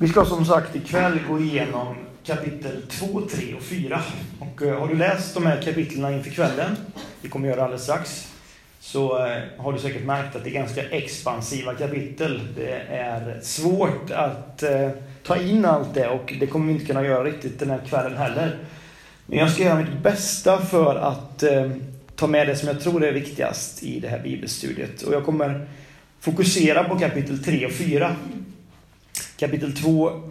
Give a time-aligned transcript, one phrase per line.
[0.00, 1.94] Vi ska som sagt ikväll gå igenom
[2.24, 4.00] kapitel 2, 3 och 4.
[4.38, 6.76] Och eh, har du läst de här kapitlen inför kvällen,
[7.22, 8.32] vi kommer göra det alldeles strax,
[8.80, 12.40] så eh, har du säkert märkt att det är ganska expansiva kapitel.
[12.56, 14.90] Det är svårt att eh,
[15.22, 18.16] ta in allt det och det kommer vi inte kunna göra riktigt den här kvällen
[18.16, 18.58] heller.
[19.26, 21.44] Men jag ska göra mitt bästa för att
[22.16, 25.02] ta med det som jag tror är viktigast i det här bibelstudiet.
[25.02, 25.68] Och jag kommer
[26.20, 28.16] fokusera på kapitel 3 och 4.
[29.36, 30.22] Kapitel 2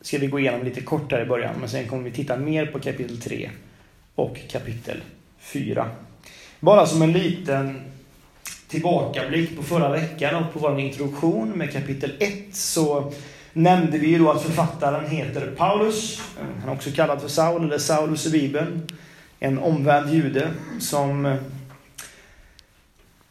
[0.00, 2.78] ska vi gå igenom lite kortare i början, men sen kommer vi titta mer på
[2.78, 3.50] kapitel 3
[4.14, 5.00] och kapitel
[5.40, 5.90] 4.
[6.60, 7.80] Bara som en liten
[8.68, 13.12] tillbakablick på förra veckan och på vår introduktion med kapitel 1 så
[13.52, 16.22] nämnde vi ju då att författaren heter Paulus.
[16.60, 18.86] Han är också kallad för Saul, eller Saulus i Bibeln.
[19.40, 21.36] En omvänd jude som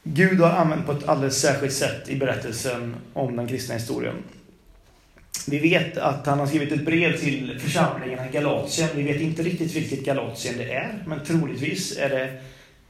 [0.04, 4.16] Gud har använt på ett alldeles särskilt sätt i berättelsen om den kristna historien.
[5.48, 8.90] Vi vet att han har skrivit ett brev till församlingarna i Galatien.
[8.96, 12.42] Vi vet inte riktigt vilket Galatien det är, men troligtvis är det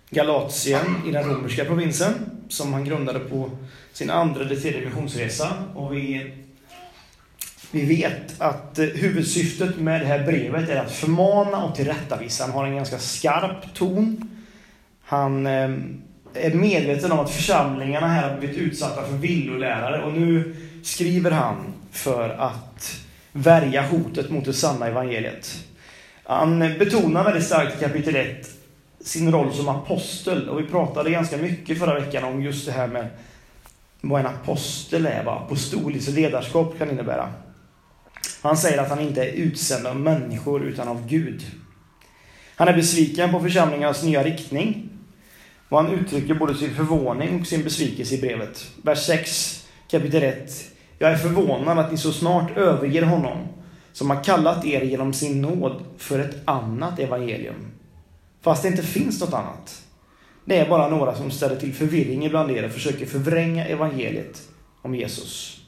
[0.10, 2.14] Galatien i den romerska provinsen
[2.50, 3.50] som han grundade på
[3.94, 5.54] sin andra eller tredje missionsresa.
[5.76, 6.32] Och vi,
[7.72, 12.44] vi vet att eh, huvudsyftet med det här brevet är att förmana och tillrättavisa.
[12.44, 14.30] Han har en ganska skarp ton.
[15.04, 15.70] Han eh,
[16.34, 21.74] är medveten om att församlingarna här har blivit utsatta för villolärare och nu skriver han
[21.92, 23.00] för att
[23.32, 25.64] värja hotet mot det sanna evangeliet.
[26.24, 28.50] Han betonar väldigt starkt i kapitel 1
[29.04, 30.50] sin roll som apostel.
[30.50, 33.08] Och vi pratade ganska mycket förra veckan om just det här med
[34.02, 37.34] vad en apostel är, vad apostoliskt ledarskap kan innebära.
[38.42, 41.46] Han säger att han inte är utsänd av människor utan av Gud.
[42.56, 44.90] Han är besviken på församlingarnas nya riktning.
[45.70, 48.68] Och han uttrycker både sin förvåning och sin besvikelse i brevet.
[48.82, 50.71] Vers 6, kapitel 1.
[51.02, 53.38] Jag är förvånad att ni så snart överger honom
[53.94, 57.72] som har kallat er genom sin nåd för ett annat evangelium.
[58.42, 59.82] Fast det inte finns något annat.
[60.46, 64.42] Det är bara några som ställer till förvirring ibland er och försöker förvränga evangeliet
[64.82, 65.62] om Jesus.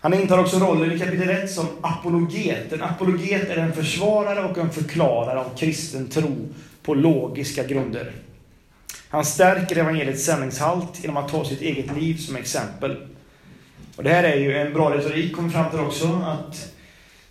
[0.00, 2.72] Han intar också rollen i kapitel 1 som apologet.
[2.72, 6.48] En apologet är en försvarare och en förklarare av kristen tro
[6.82, 8.12] på logiska grunder.
[9.08, 13.11] Han stärker evangeliets sändningshalt genom att ta sitt eget liv som exempel.
[13.96, 16.72] Och det här är ju en bra retorik, kom fram till också, att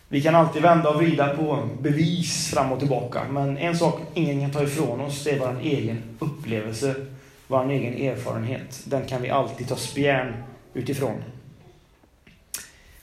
[0.07, 3.22] vi kan alltid vända och vrida på bevis fram och tillbaka.
[3.31, 6.95] Men en sak ingen kan ta ifrån oss, det är vår egen upplevelse,
[7.47, 8.81] vår egen erfarenhet.
[8.85, 11.23] Den kan vi alltid ta spjärn utifrån.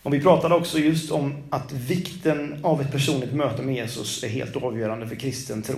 [0.03, 4.29] Och vi pratade också just om att vikten av ett personligt möte med Jesus är
[4.29, 5.77] helt avgörande för kristen tro.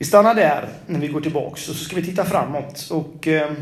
[0.00, 2.88] Vi stannar där när vi går tillbaks och så ska vi titta framåt.
[2.90, 3.52] Och, eh,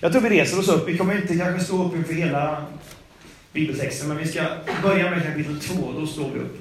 [0.00, 0.88] jag tror vi reser oss upp.
[0.88, 2.66] Vi kommer inte kanske stå upp inför hela
[3.52, 4.42] bibeltexten, men vi ska
[4.82, 5.92] börja med kapitel 2.
[5.92, 6.58] Då står vi upp.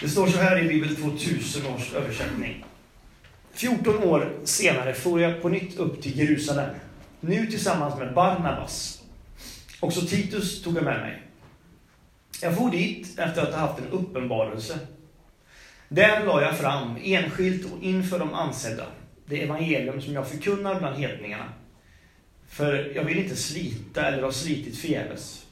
[0.00, 2.64] Det står så här i Bibel 2000 års översättning.
[3.52, 6.70] 14 år senare for jag på nytt upp till Jerusalem.
[7.20, 9.02] Nu tillsammans med Barnabas.
[9.80, 11.22] Också Titus tog jag med mig.
[12.42, 14.78] Jag for dit efter att ha haft en uppenbarelse
[15.88, 18.86] den la jag fram, enskilt och inför de ansedda,
[19.26, 21.52] det evangelium som jag förkunnar bland hedningarna.
[22.48, 25.46] För jag vill inte slita eller ha slitit förgäves.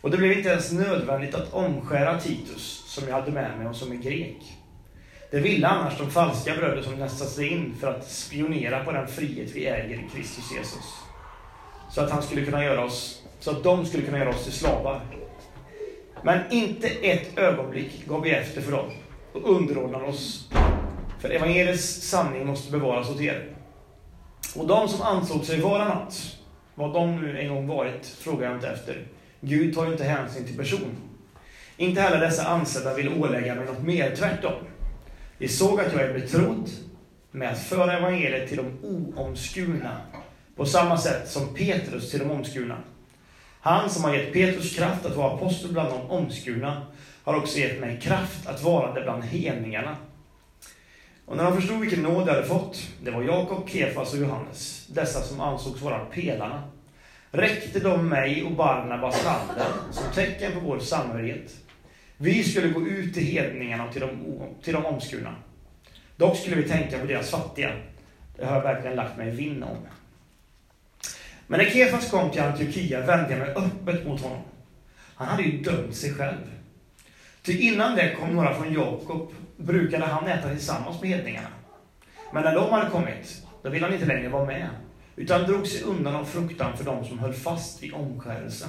[0.00, 3.76] Och det blev inte ens nödvändigt att omskära Titus, som jag hade med mig och
[3.76, 4.36] som är grek.
[5.30, 9.08] Det ville annars de falska bröder som nästat sig in för att spionera på den
[9.08, 10.84] frihet vi äger i Kristus Jesus.
[11.90, 14.52] Så att han skulle kunna göra oss, så att de skulle kunna göra oss till
[14.52, 15.00] slavar.
[16.22, 18.90] Men inte ett ögonblick gav vi efter för dem
[19.32, 20.48] och underordnar oss.
[21.20, 23.54] För evangeliets sanning måste bevaras åt er.
[24.54, 26.38] Och de som ansåg sig vara något,
[26.74, 29.06] vad de nu en gång varit, frågar jag inte efter.
[29.40, 30.96] Gud tar ju inte hänsyn till person.
[31.76, 34.52] Inte heller dessa ansedda vill ålägga mig något mer, tvärtom.
[35.38, 36.70] De såg att jag är betrodd
[37.30, 40.00] med att föra evangeliet till de oomskurna,
[40.56, 42.78] på samma sätt som Petrus till de omskurna.
[43.60, 46.86] Han som har gett Petrus kraft att vara apostel bland de omskurna
[47.24, 49.96] har också gett mig kraft att vara det bland hedningarna.
[51.26, 54.86] Och när de förstod vilken nåd jag hade fått, det var Jakob, Kefas och Johannes,
[54.86, 56.62] dessa som ansågs vara pelarna,
[57.30, 61.56] räckte de mig och Barnabas handen som tecken på vår samhörighet.
[62.16, 65.34] Vi skulle gå ut till hedningarna och till de, till de omskurna.
[66.16, 67.72] Dock skulle vi tänka på deras fattiga.
[68.36, 69.76] Det har jag verkligen lagt mig vinn om.
[71.46, 74.42] Men när Kefas kom till Antiochia vände jag mig öppet mot honom.
[75.14, 76.61] Han hade ju dömt sig själv.
[77.42, 81.48] Ty innan det kom några från Jakob brukade han äta tillsammans med hedningarna.
[82.32, 84.68] Men när de hade kommit, då ville han inte längre vara med.
[85.16, 88.68] utan drog sig undan av fruktan för dem som höll fast vid omskärelsen.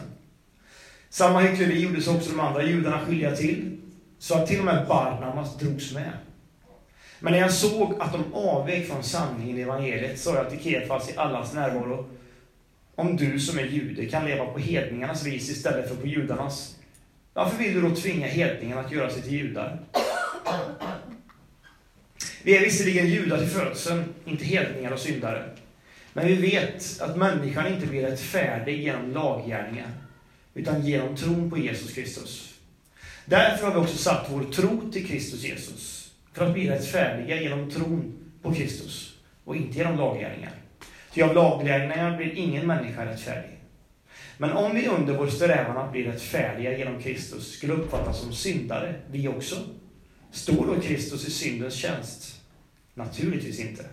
[1.09, 3.81] Samma hyckleri gjordes också de andra judarna skyldiga till,
[4.19, 6.11] så att till och med Barnabas drogs med.
[7.19, 11.09] Men när jag såg att de avvek från sanningen i evangeliet sa jag till Kefas
[11.09, 12.09] i allas närvaro,
[12.95, 16.75] om du som är jude kan leva på hedningarnas vis istället för på judarnas,
[17.33, 19.80] varför vill du då tvinga hedningarna att göra sig till judar?
[22.44, 25.50] Vi är visserligen judar till födseln, inte hedningar och syndare.
[26.13, 29.91] Men vi vet att människan inte blir rättfärdig genom laggärningar,
[30.53, 32.53] utan genom tron på Jesus Kristus.
[33.25, 37.71] Därför har vi också satt vår tro till Kristus Jesus, för att bli rättfärdiga genom
[37.71, 40.51] tron på Kristus, och inte genom laggärningar.
[41.13, 43.59] Ty av laggärningar blir ingen människa rättfärdig.
[44.44, 48.95] Men om vi under vår strävan att bli rättfärdiga genom Kristus skulle uppfattas som syndare,
[49.12, 49.56] vi också,
[50.31, 52.42] står då Kristus i syndens tjänst?
[52.94, 53.86] Naturligtvis inte.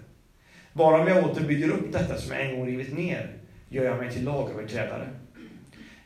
[0.72, 3.32] Bara om jag åter bygger upp detta som jag en gång rivit ner,
[3.68, 5.08] gör jag mig till lagöverträdare.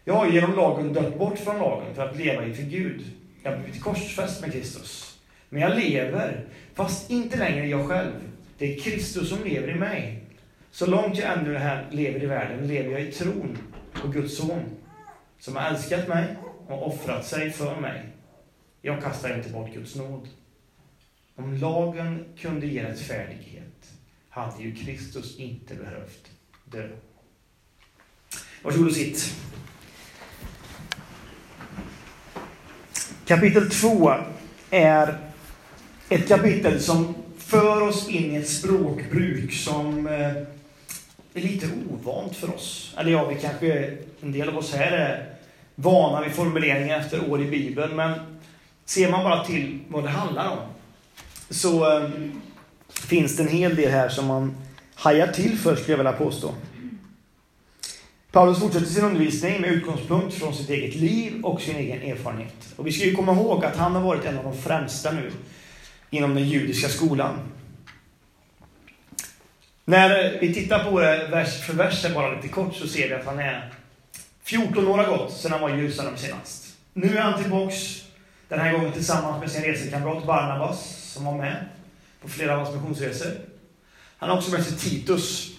[0.04, 3.04] Jag har genom lagen dött bort från lagen för att leva inför Gud.
[3.42, 5.18] Jag har blivit korsfäst med Kristus.
[5.48, 6.44] Men jag lever,
[6.74, 8.12] fast inte längre jag själv.
[8.58, 10.24] Det är Kristus som lever i mig.
[10.70, 13.58] Så långt jag ännu här lever i världen lever jag i tron
[13.94, 14.76] på Guds son,
[15.38, 16.36] som har älskat mig
[16.66, 18.08] och offrat sig för mig.
[18.82, 20.28] Jag kastar inte bort Guds nåd.
[21.36, 23.92] Om lagen kunde ge rättfärdighet
[24.28, 26.30] hade ju Kristus inte behövt
[26.64, 26.88] dö.
[28.62, 29.34] Varsågod och sitt.
[33.26, 34.14] Kapitel 2
[34.70, 35.18] är
[36.08, 40.32] ett kapitel som för oss in i ett språkbruk som eh,
[41.34, 42.94] det är lite ovant för oss.
[42.98, 45.34] Eller ja, vi kanske, en del av oss här är
[45.74, 48.20] vana vid formuleringar efter år i Bibeln, men
[48.84, 50.58] ser man bara till vad det handlar om
[51.50, 52.42] så um,
[52.88, 54.56] finns det en hel del här som man
[54.94, 56.54] hajar till för, skulle jag vilja påstå.
[58.32, 62.74] Paulus fortsätter sin undervisning med utgångspunkt från sitt eget liv och sin egen erfarenhet.
[62.76, 65.30] Och vi ska ju komma ihåg att han har varit en av de främsta nu
[66.10, 67.38] inom den judiska skolan.
[69.84, 73.26] När vi tittar på det vers för vers, bara lite kort, så ser vi att
[73.26, 73.72] han är
[74.42, 76.76] 14 år har gått sedan han var i Jerusalem senast.
[76.92, 78.04] Nu är han tillbaks,
[78.48, 81.64] den här gången tillsammans med sin resekamrat Barnabas, som var med
[82.22, 83.32] på flera av hans missionsresor.
[84.18, 85.50] Han har också med sig Titus.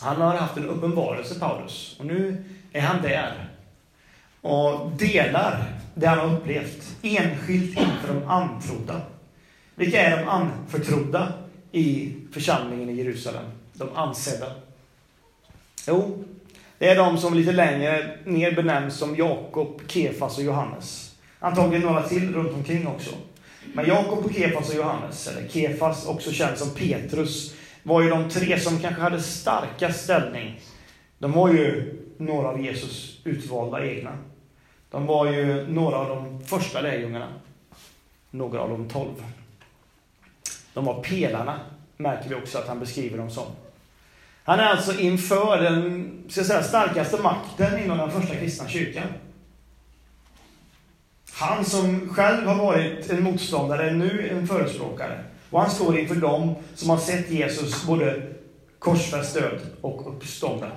[0.00, 3.48] Han har haft en uppenbarelse, Paulus, och nu är han där
[4.40, 9.00] och delar det han har upplevt enskilt inför de antrodda.
[9.74, 11.32] Vilka är de anförtrodda
[11.72, 13.44] i församlingen i Jerusalem?
[13.72, 14.52] De ansedda.
[15.86, 16.24] Jo,
[16.78, 21.16] det är de som lite längre ner benämns som Jakob, Kefas och Johannes.
[21.38, 23.10] Antagligen några till runt omkring också.
[23.74, 28.60] Men Jakob, Kefas och Johannes, eller Kefas, också känd som Petrus, var ju de tre
[28.60, 30.60] som kanske hade starkast ställning.
[31.18, 34.18] De var ju några av Jesus utvalda egna.
[34.90, 37.28] De var ju några av de första lärjungarna.
[38.30, 39.24] Några av de tolv.
[40.78, 41.60] De var pelarna,
[41.96, 43.46] märker vi också att han beskriver dem som.
[44.44, 49.06] Han är alltså inför den ska säga, starkaste makten inom den första kristna kyrkan.
[51.32, 55.24] Han som själv har varit en motståndare är nu en förespråkare.
[55.50, 58.22] Och han står inför dem som har sett Jesus både
[58.78, 60.70] korsfäst, död och uppstånden.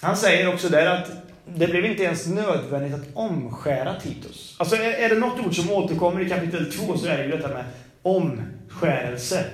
[0.00, 1.10] Han säger också där att
[1.46, 4.56] det blev inte ens nödvändigt att omskära Titus.
[4.58, 7.48] Alltså är det något ord som återkommer i kapitel 2 så är det ju detta
[7.48, 7.64] med
[8.02, 9.44] omskärelse.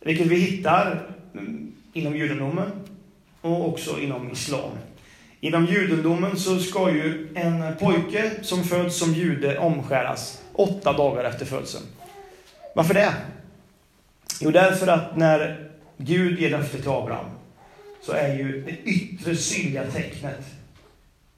[0.00, 2.70] Vilket vi hittar mm, inom judendomen
[3.40, 4.70] och också inom islam.
[5.40, 11.46] Inom judendomen så ska ju en pojke som föds som jude omskäras åtta dagar efter
[11.46, 11.84] födseln.
[12.74, 13.14] Varför det?
[14.40, 17.26] Jo, därför att när Gud ger löfte till Abraham
[18.02, 20.61] så är ju det yttre synliga tecknet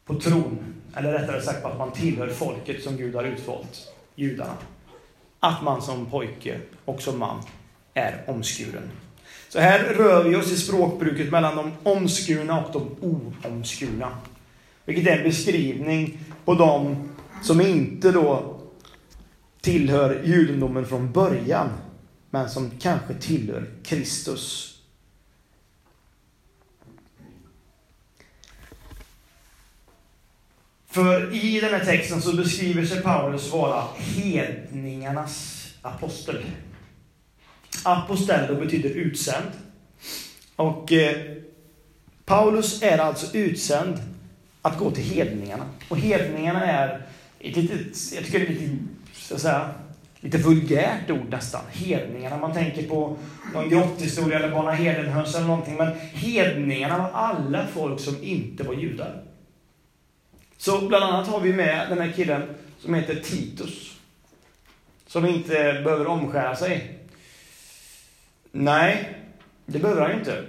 [0.04, 0.58] på tron,
[0.96, 4.56] eller rättare sagt på att man tillhör folket som Gud har utvalt, judarna.
[5.40, 7.42] Att man som pojke och som man
[7.94, 8.90] är omskuren.
[9.48, 14.18] Så här rör vi oss i språkbruket mellan de omskurna och de oomskurna.
[14.84, 17.08] Vilket är en beskrivning på de
[17.42, 18.60] som inte då
[19.60, 21.68] tillhör judendomen från början,
[22.30, 24.73] men som kanske tillhör Kristus.
[30.94, 36.44] För i den här texten så beskriver sig Paulus vara hedningarnas apostel.
[37.82, 39.46] Apostello betyder utsänd.
[40.56, 41.16] Och eh,
[42.24, 43.98] Paulus är alltså utsänd
[44.62, 45.64] att gå till hedningarna.
[45.88, 47.06] Och hedningarna är
[47.40, 48.76] ett litet, jag tycker det är lite,
[49.14, 49.70] så att säga,
[50.20, 51.62] lite vulgärt ord nästan.
[51.72, 52.38] Hedningarna.
[52.38, 53.16] Man tänker på
[53.54, 55.76] någon grotthistoria eller Barna Hedenhöns eller någonting.
[55.76, 59.23] Men hedningarna var alla folk som inte var judar.
[60.64, 62.42] Så bland annat har vi med den här killen
[62.78, 64.00] som heter Titus.
[65.06, 65.52] Som inte
[65.84, 66.98] behöver omskära sig.
[68.52, 69.18] Nej,
[69.66, 70.44] det behöver han ju inte.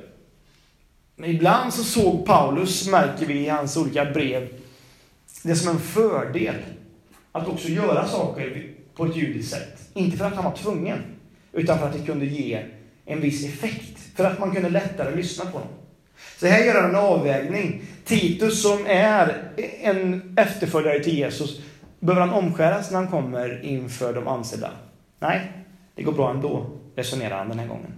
[1.15, 4.48] Men ibland så såg Paulus, märker vi i hans olika brev,
[5.43, 6.55] det som en fördel
[7.31, 9.89] att också göra saker på ett judiskt sätt.
[9.93, 11.00] Inte för att han var tvungen,
[11.51, 12.65] utan för att det kunde ge
[13.05, 14.00] en viss effekt.
[14.15, 15.74] För att man kunde lättare lyssna på honom.
[16.38, 17.81] Så här gör han en avvägning.
[18.05, 21.62] Titus som är en efterföljare till Jesus,
[22.00, 24.72] behöver han omskäras när han kommer inför de ansedda?
[25.19, 25.51] Nej,
[25.95, 27.93] det går bra ändå, resonerar han den här gången.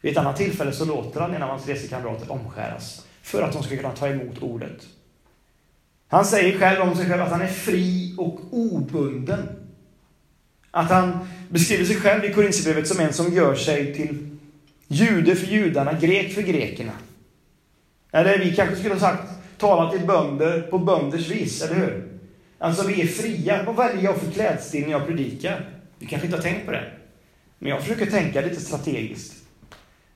[0.00, 3.62] Vid ett annat tillfälle så låter han en av hans resekamrater omskäras för att de
[3.62, 4.86] ska kunna ta emot ordet.
[6.08, 9.48] Han säger själv om sig själv att han är fri och obunden.
[10.70, 14.38] Att han beskriver sig själv i Korinthierbrevet som en som gör sig till
[14.88, 16.92] jude för judarna, grek för grekerna.
[18.10, 19.22] Eller vi kanske skulle ha sagt
[19.58, 22.20] tala till bönder på bönders vis, eller hur?
[22.58, 23.62] Alltså vi är fria.
[23.62, 25.68] Vad väljer jag för klädstil när jag predikar?
[25.98, 26.92] Du kanske inte har tänkt på det.
[27.58, 29.44] Men jag försöker tänka lite strategiskt.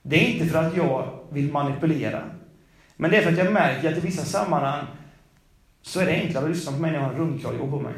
[0.03, 2.23] Det är inte för att jag vill manipulera.
[2.97, 4.87] Men det är för att jag märker att i vissa sammanhang
[5.83, 7.95] så är det enklare att lyssna på mig när jag har en rundkrage på mig.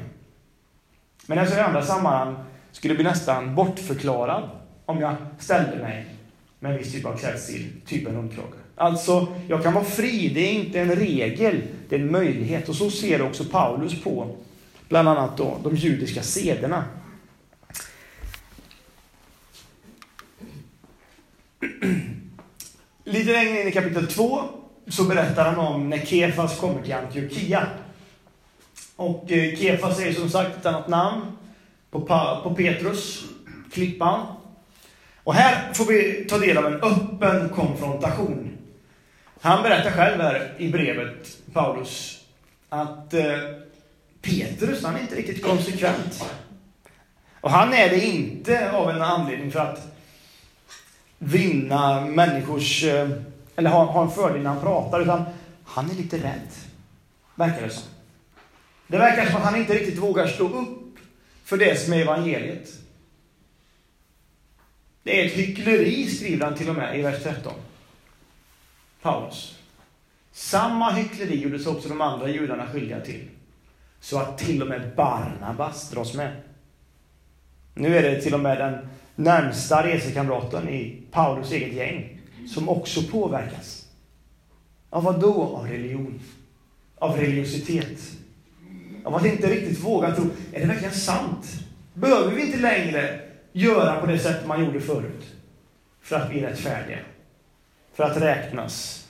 [1.26, 4.50] Men alltså i andra sammanhang skulle jag bli nästan bortförklarad
[4.84, 6.06] om jag ställde mig
[6.58, 8.65] med en viss typ av klädstil, typ en rundkrage.
[8.78, 12.68] Alltså, jag kan vara fri, det är inte en regel, det är en möjlighet.
[12.68, 14.36] Och så ser också Paulus på
[14.88, 16.84] bland annat då de judiska sederna.
[23.04, 24.42] Lite längre in i kapitel 2
[24.88, 27.66] så berättar han om när Kefas kommer till Antiochia.
[28.96, 31.22] Och eh, Kefas är som sagt ett annat namn
[31.90, 32.00] på,
[32.42, 33.24] på Petrus,
[33.72, 34.26] klippan.
[35.24, 38.45] Och här får vi ta del av en öppen konfrontation.
[39.40, 42.24] Han berättar själv här i brevet, Paulus,
[42.68, 43.38] att eh,
[44.22, 46.24] Petrus, han är inte riktigt konsekvent.
[47.40, 49.96] Och han är det inte av en anledning för att
[51.18, 53.10] vinna människors, eh,
[53.56, 55.24] eller ha, ha en fördel när han pratar, utan
[55.64, 56.48] han är lite rädd.
[57.34, 57.88] Verkar det som.
[58.86, 60.98] Det verkar som att han inte riktigt vågar stå upp
[61.44, 62.68] för det som är evangeliet.
[65.02, 67.52] Det är ett hyckleri, skriver han till och med i vers 13.
[69.02, 69.58] Paulus.
[70.32, 73.28] Samma hyckleri gjordes också de andra judarna skyldiga till.
[74.00, 76.36] Så att till och med Barnabas dras med.
[77.74, 83.02] Nu är det till och med den närmsta resekamraten i Paulus eget gäng som också
[83.02, 83.86] påverkas.
[84.90, 85.42] Av vad då?
[85.42, 86.20] Av religion.
[86.98, 88.00] Av religiositet.
[89.04, 90.24] Av att inte riktigt våga tro.
[90.52, 91.46] Är det verkligen sant?
[91.94, 93.20] Behöver vi inte längre
[93.52, 95.34] göra på det sätt man gjorde förut?
[96.02, 96.98] För att bli rättfärdiga.
[97.96, 99.06] För att räknas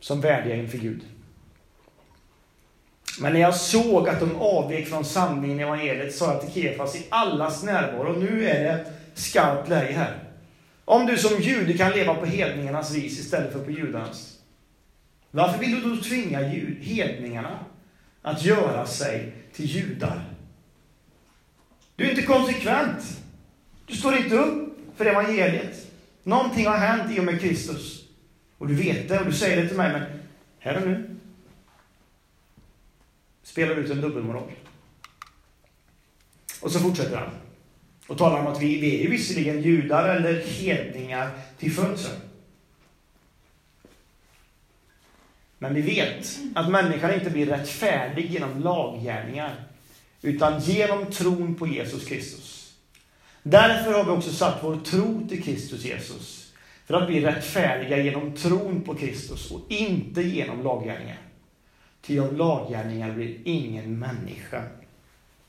[0.00, 1.02] som värdiga inför Gud.
[3.20, 6.96] Men när jag såg att de avvek från sanningen i evangeliet sa jag till Kefas
[6.96, 10.18] i allas närvaro, och nu är det skarpt läge här.
[10.84, 14.38] Om du som jude kan leva på hedningarnas vis istället för på judarnas.
[15.30, 16.38] Varför vill du då tvinga
[16.80, 17.58] hedningarna
[18.22, 20.24] att göra sig till judar?
[21.96, 23.20] Du är inte konsekvent.
[23.86, 25.87] Du står inte upp för evangeliet.
[26.22, 28.04] Någonting har hänt i och med Kristus.
[28.58, 30.02] Och du vet det och du säger det till mig, men
[30.58, 31.16] här och nu
[33.42, 34.50] spelar du ut en dubbelmoral.
[36.60, 37.30] Och så fortsätter han.
[38.06, 42.20] Och talar om att vi, vi är ju visserligen judar eller hedningar till födseln.
[45.58, 49.54] Men vi vet att människan inte blir rättfärdig genom laggärningar,
[50.22, 52.57] utan genom tron på Jesus Kristus.
[53.42, 56.52] Därför har vi också satt vår tro till Kristus Jesus,
[56.86, 61.18] för att bli rättfärdiga genom tron på Kristus och inte genom laggärningar.
[62.02, 64.62] Ty av laggärningar blir ingen människa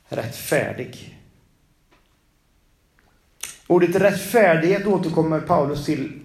[0.10, 1.20] rättfärdig.
[3.68, 6.20] Ordet rättfärdighet återkommer Paulus till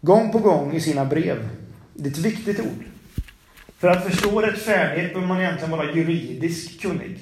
[0.00, 1.48] gång på gång i sina brev.
[1.94, 2.84] Det är ett viktigt ord.
[3.78, 7.18] För att förstå rättfärdighet behöver man egentligen vara juridiskt kunnig.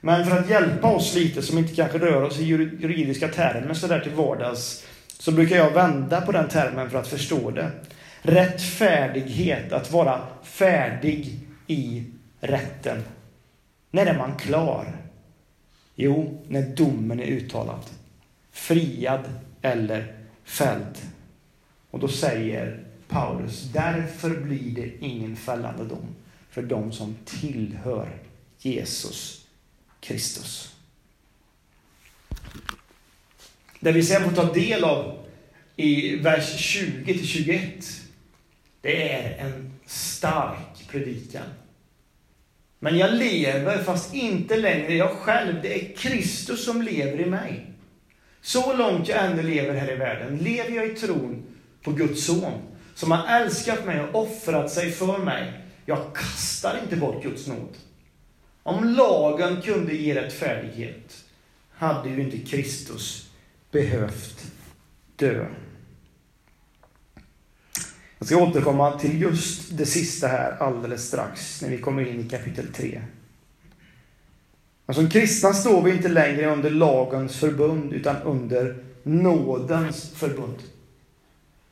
[0.00, 4.00] Men för att hjälpa oss lite som inte kanske rör oss i juridiska termer sådär
[4.00, 4.84] till vardags,
[5.18, 7.70] så brukar jag vända på den termen för att förstå det.
[8.22, 12.04] Rättfärdighet, att vara färdig i
[12.40, 13.02] rätten.
[13.90, 14.86] När är man klar?
[15.94, 17.80] Jo, när domen är uttalad.
[18.52, 19.24] Friad
[19.62, 20.14] eller
[20.44, 20.98] fälld.
[21.90, 26.14] Och då säger Paulus, därför blir det ingen fällande dom
[26.50, 28.08] för de som tillhör
[28.58, 29.37] Jesus
[30.00, 30.74] Kristus.
[33.80, 35.26] Det vi sen får ta del av
[35.76, 37.84] i vers 20 21.
[38.80, 41.44] Det är en stark predikan.
[42.78, 45.62] Men jag lever, fast inte längre jag själv.
[45.62, 47.66] Det är Kristus som lever i mig.
[48.40, 51.42] Så långt jag ännu lever här i världen lever jag i tron
[51.82, 52.52] på Guds son,
[52.94, 55.52] som har älskat mig och offrat sig för mig.
[55.86, 57.76] Jag kastar inte bort Guds nåd.
[58.62, 61.24] Om lagen kunde ge rättfärdighet
[61.70, 63.30] hade ju inte Kristus
[63.70, 64.46] behövt
[65.16, 65.46] dö.
[68.18, 72.28] Jag ska återkomma till just det sista här alldeles strax, när vi kommer in i
[72.28, 73.02] kapitel 3.
[74.86, 80.56] Men som kristna står vi inte längre under lagens förbund, utan under nådens förbund.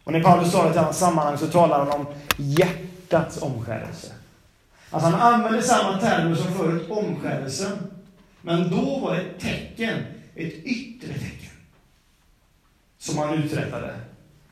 [0.05, 4.13] Och när Paulus talar i ett annat sammanhang så talar han om hjärtats omskärelse.
[4.91, 7.79] Alltså han använder samma termer som förut, omskärelsen.
[8.43, 9.99] Men då var det ett tecken,
[10.35, 11.51] ett yttre tecken,
[12.99, 13.95] som han uträttade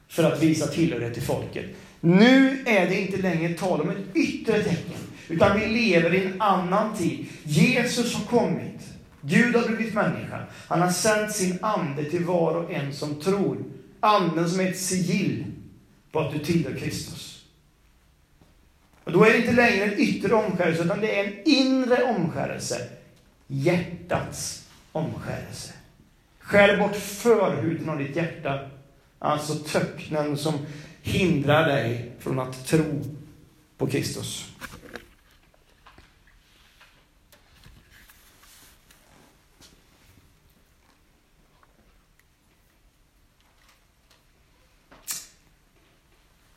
[0.09, 1.65] för att visa tillhörighet till folket.
[2.01, 4.99] Nu är det inte längre tal om ett yttre tecken,
[5.29, 7.27] utan vi lever i en annan tid.
[7.43, 8.81] Jesus har kommit.
[9.21, 10.43] Gud har blivit människa.
[10.69, 13.65] Han har sänt sin ande till var och en som tror.
[14.01, 15.45] Anden som är ett sigill
[16.13, 17.34] på att du tillhör Kristus.
[19.05, 22.89] Och då är det inte längre en yttre omskärelse, utan det är en inre omskärelse.
[23.47, 25.73] Hjärtats omskärelse.
[26.39, 28.71] Skär bort förhuden av ditt hjärta,
[29.19, 30.55] alltså töcknen som
[31.03, 33.05] hindrar dig från att tro
[33.79, 34.49] på Kristus.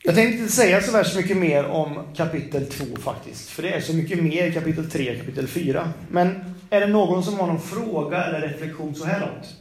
[0.08, 3.82] Jag tänkte inte säga så värst mycket mer om kapitel 2 faktiskt, för det är
[3.82, 5.94] så mycket mer i kapitel 3 och kapitel 4.
[6.10, 9.56] Men är det någon som har någon fråga eller reflektion så här långt?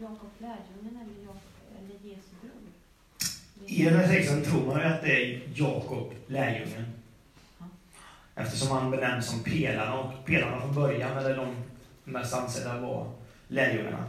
[0.00, 1.34] Jakob lärjungen eller,
[1.78, 3.66] eller Jesu bror?
[3.66, 6.97] I den här texten tror man att det är Jakob, lärjungen.
[8.38, 11.56] Eftersom han benämns som pelarna, och pelarna från början, eller de
[12.04, 13.12] mest ansedda, var
[13.48, 14.04] lärjungarna.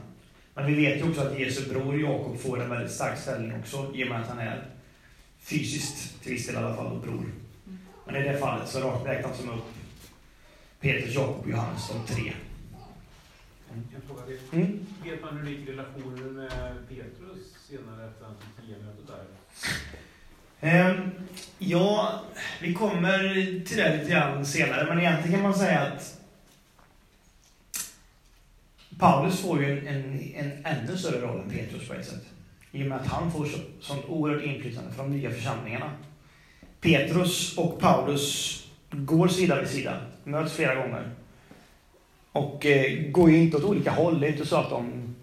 [0.54, 3.92] Men vi vet ju också att Jesu bror Jakob får en väldigt stark ställning också,
[3.96, 4.66] i och med att han är
[5.40, 7.26] fysiskt, till viss del i alla fall, bror.
[8.06, 9.66] Men i det fallet så räknas som upp
[10.80, 12.34] Petrus, Jakob och Johannes, de tre.
[13.74, 14.40] En fråga till.
[14.52, 14.86] Mm.
[15.04, 20.92] Vet man hur det gick relationen med Petrus senare efter hans tio-mötet där?
[20.92, 21.12] Um,
[21.60, 22.22] ja,
[22.62, 23.20] vi kommer
[23.66, 26.20] till det lite grann senare, men egentligen kan man säga att
[29.00, 32.26] Paulus får ju en, en, en ännu större roll än Petrus på ett sätt.
[32.72, 35.92] I och med att han får så, sånt oerhört inflytande från de nya församlingarna.
[36.82, 38.56] Petrus och Paulus
[38.92, 41.10] går sida vid sida, möts flera gånger.
[42.32, 44.20] Och eh, går ju inte åt olika håll.
[44.20, 45.16] Det är inte så att de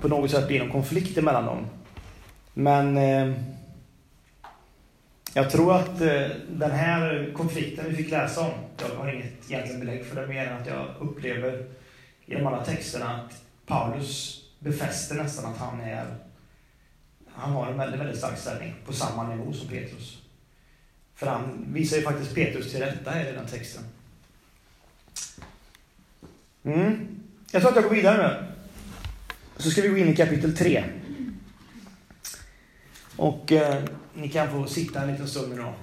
[0.00, 1.66] på något sätt blir någon konflikt mellan dem.
[2.54, 3.34] Men eh,
[5.34, 9.80] jag tror att eh, den här konflikten vi fick läsa om, jag har inget egentligen
[9.80, 11.66] belägg för det mer än att jag upplever
[12.26, 16.06] i de alla texterna att Paulus befäster nästan att han är
[17.36, 20.18] han har en väldigt, väldigt stark ställning på samma nivå som Petrus.
[21.14, 23.82] För han visar ju faktiskt Petrus till rätta här i den texten.
[26.64, 27.08] Mm.
[27.50, 28.46] Jag tror att jag går vidare nu.
[29.56, 30.84] Så ska vi gå in i kapitel 3.
[33.16, 35.74] Och eh, ni kan få sitta en liten stund idag.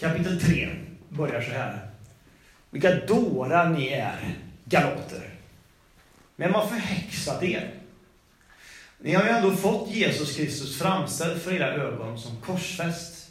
[0.00, 0.76] Kapitel 3
[1.08, 1.90] börjar så här.
[2.70, 4.34] Vilka dårar ni är,
[4.64, 5.30] galater!
[6.36, 7.74] Men har förhäxat er?
[8.98, 13.30] Ni har ju ändå fått Jesus Kristus framställd för era ögon som korsfäst.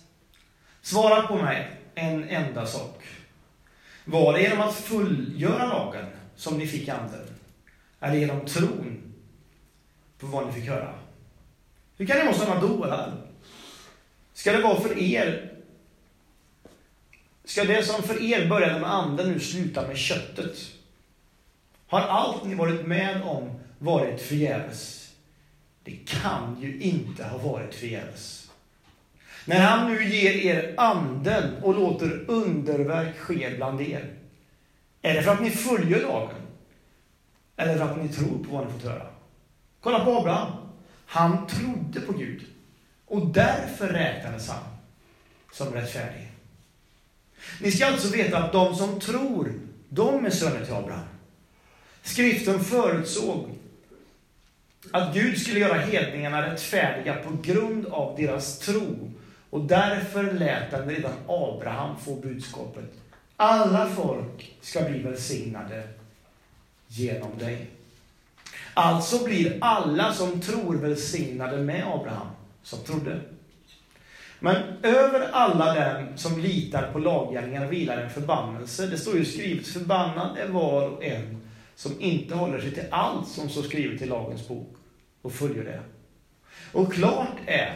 [0.81, 3.03] Svara på mig en enda sak.
[4.05, 6.05] Var det genom att fullgöra lagen
[6.35, 7.27] som ni fick anden?
[7.99, 9.13] Eller genom tron
[10.19, 10.93] på vad ni fick höra?
[11.99, 13.13] Hur kan ni vara sådana dårar?
[14.33, 15.51] Ska det vara för er?
[17.43, 20.57] Ska det som för er började med anden nu sluta med köttet?
[21.87, 25.11] Har allt ni varit med om varit förgäves?
[25.83, 28.51] Det kan ju inte ha varit förgäves.
[29.45, 34.13] När han nu ger er anden och låter underverk ske bland er.
[35.01, 36.41] Är det för att ni följer lagen?
[37.55, 39.05] Eller för att ni tror på vad ni fått höra?
[39.79, 40.58] Kolla på Abraham.
[41.11, 42.45] Han trodde på Gud.
[43.05, 44.63] Och därför räknades han
[45.51, 46.31] som rättfärdig.
[47.61, 49.53] Ni ska alltså veta att de som tror,
[49.89, 51.05] de är söner till Abraham.
[52.03, 53.49] Skriften förutsåg
[54.91, 59.11] Att Gud skulle göra hedningarna rättfärdiga på grund av deras tro.
[59.49, 62.93] Och därför lät han redan Abraham få budskapet.
[63.35, 65.87] Alla folk ska bli välsignade
[66.87, 67.78] genom dig.
[68.81, 72.27] Alltså blir alla som tror välsignade med Abraham,
[72.63, 73.21] som trodde.
[74.39, 78.87] Men över alla dem som litar på laggärningar vilar en förbannelse.
[78.87, 81.41] Det står ju skrivet, förbannad är var och en
[81.75, 84.75] som inte håller sig till allt som står skrivet i lagens bok
[85.21, 85.79] och följer det.
[86.71, 87.75] Och klart är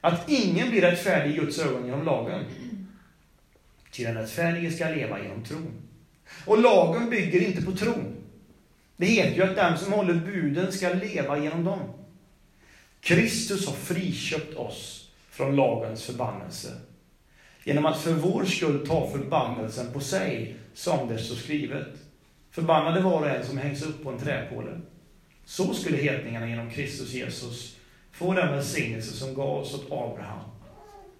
[0.00, 2.44] att ingen blir rättfärdig i Guds ögon genom lagen.
[3.90, 5.72] Ty den rättfärdige ska leva genom tron.
[6.44, 8.17] Och lagen bygger inte på tron.
[8.98, 11.80] Det heter ju att den som håller buden ska leva genom dem.
[13.00, 16.68] Kristus har friköpt oss från lagens förbannelse.
[17.64, 21.88] Genom att för vår skull ta förbannelsen på sig, som det står skrivet.
[22.50, 24.80] Förbannade var och en som hängs upp på en träpåle.
[25.44, 27.76] Så skulle hedningarna genom Kristus Jesus
[28.12, 30.40] få den välsignelse som gavs åt Abraham.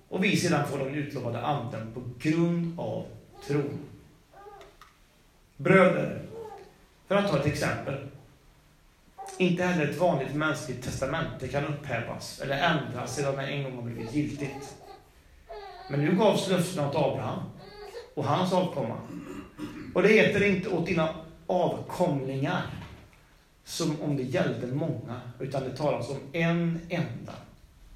[0.08, 3.06] Och vi sedan får den utlovade anden på grund av
[3.46, 3.78] tron.
[5.56, 6.17] Bröder,
[7.08, 7.94] för att ta ett exempel.
[9.38, 13.82] Inte heller ett vanligt mänskligt testamente kan upphävas eller ändras sedan det en gång har
[13.82, 14.76] blivit giltigt.
[15.90, 17.38] Men nu gavs löftena åt Abraham
[18.14, 18.96] och hans avkomma.
[19.94, 21.14] Och det heter inte åt dina
[21.46, 22.62] avkomlingar
[23.64, 27.32] som om det gällde många, utan det talas om en enda.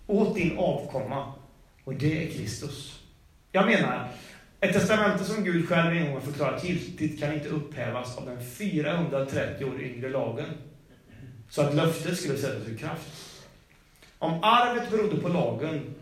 [0.07, 1.33] Åt din avkomma,
[1.85, 3.01] och det är Kristus.
[3.53, 4.09] Jag menar,
[4.62, 8.44] ett testamente som Gud själv en gång har förklarat giltigt kan inte upphävas av den
[8.44, 10.48] 430 år yngre lagen.
[11.48, 13.42] Så att löftet skulle sättas ur kraft.
[14.18, 15.94] Om arvet berodde på lagen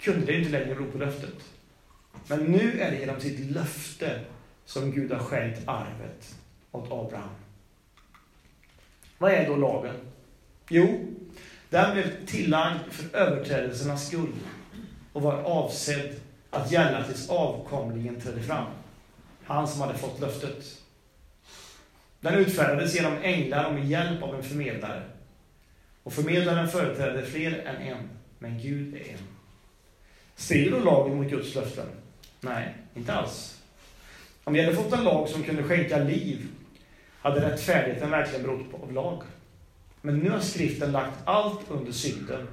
[0.00, 1.34] kunde det inte längre bero på löftet.
[2.26, 4.20] Men nu är det genom sitt löfte
[4.64, 6.34] som Gud har skänkt arvet
[6.72, 7.28] åt Abraham.
[9.18, 9.94] Vad är då lagen?
[10.68, 11.14] Jo,
[11.70, 14.32] den blev tillagd för överträdelsernas skull
[15.12, 18.66] och var avsedd att gälla tills avkomlingen trädde fram.
[19.44, 20.82] Han som hade fått löftet.
[22.20, 25.02] Den utfärdades genom änglar och med hjälp av en förmedlare.
[26.02, 28.08] Och förmedlaren företrädde fler än en,
[28.38, 29.18] men Gud är en.
[30.36, 31.86] Strider då lagen mot Guds löften?
[32.40, 33.60] Nej, inte alls.
[34.44, 36.46] Om vi hade fått en lag som kunde skänka liv,
[37.20, 39.22] hade rättfärdigheten verkligen berott på av lag.
[40.02, 42.48] Men nu har skriften lagt allt under synden.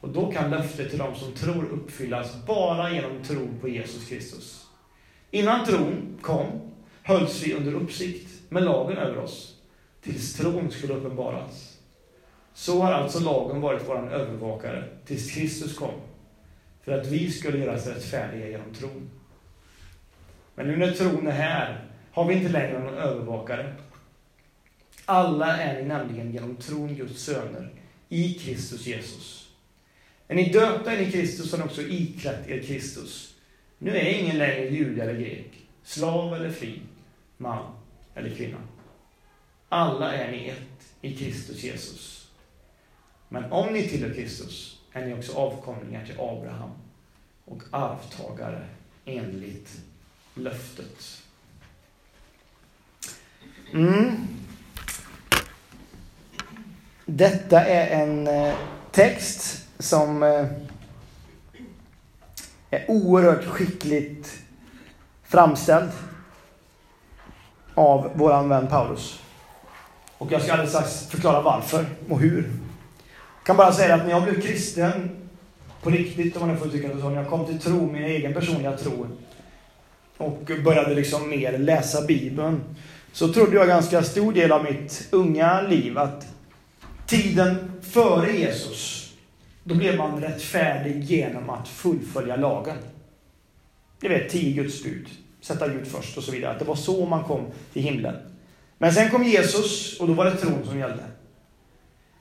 [0.00, 4.66] Och då kan löftet till dem som tror uppfyllas bara genom tron på Jesus Kristus.
[5.30, 6.46] Innan tron kom
[7.02, 9.56] hölls vi under uppsikt med lagen över oss,
[10.02, 11.78] tills tron skulle uppenbaras.
[12.54, 15.94] Så har alltså lagen varit vår övervakare, tills Kristus kom,
[16.84, 19.10] för att vi skulle göras rättfärdiga genom tron.
[20.54, 23.74] Men nu när tron är här, har vi inte längre någon övervakare.
[25.04, 27.70] Alla är vi nämligen genom tron Guds söner,
[28.08, 29.39] i Kristus Jesus.
[30.30, 33.34] Är ni döpta in i Kristus har ni också iklätt er Kristus.
[33.78, 35.50] Nu är ingen längre jude eller grek,
[35.84, 36.80] slav eller fri,
[37.36, 37.74] man
[38.14, 38.58] eller kvinna.
[39.68, 42.30] Alla är ni ett i Kristus Jesus.
[43.28, 46.70] Men om ni tillhör Kristus är ni också avkomlingar till Abraham
[47.44, 48.66] och arvtagare
[49.04, 49.80] enligt
[50.34, 51.22] löftet.
[53.72, 54.26] Mm.
[57.06, 58.54] Detta är en eh,
[58.92, 60.46] text som eh,
[62.70, 64.38] är oerhört skickligt
[65.24, 65.90] framställd
[67.74, 69.20] av våran vän Paulus.
[70.18, 72.42] Och jag ska alldeles strax förklara varför och hur.
[73.38, 75.10] Jag kan bara säga att när jag blev kristen
[75.82, 78.34] på riktigt, om man får uttrycka det så, när jag kom till tro, min egen
[78.34, 79.06] personliga tro,
[80.16, 82.60] och började liksom mer läsa Bibeln,
[83.12, 86.26] så trodde jag ganska stor del av mitt unga liv att
[87.06, 88.99] tiden före Jesus,
[89.70, 92.76] då blev man rättfärdig genom att fullfölja lagen.
[94.00, 95.08] Ni vet, tio Guds bud
[95.40, 96.52] sätta Gud först och så vidare.
[96.52, 98.16] Att det var så man kom till himlen.
[98.78, 101.04] Men sen kom Jesus och då var det tron som gällde.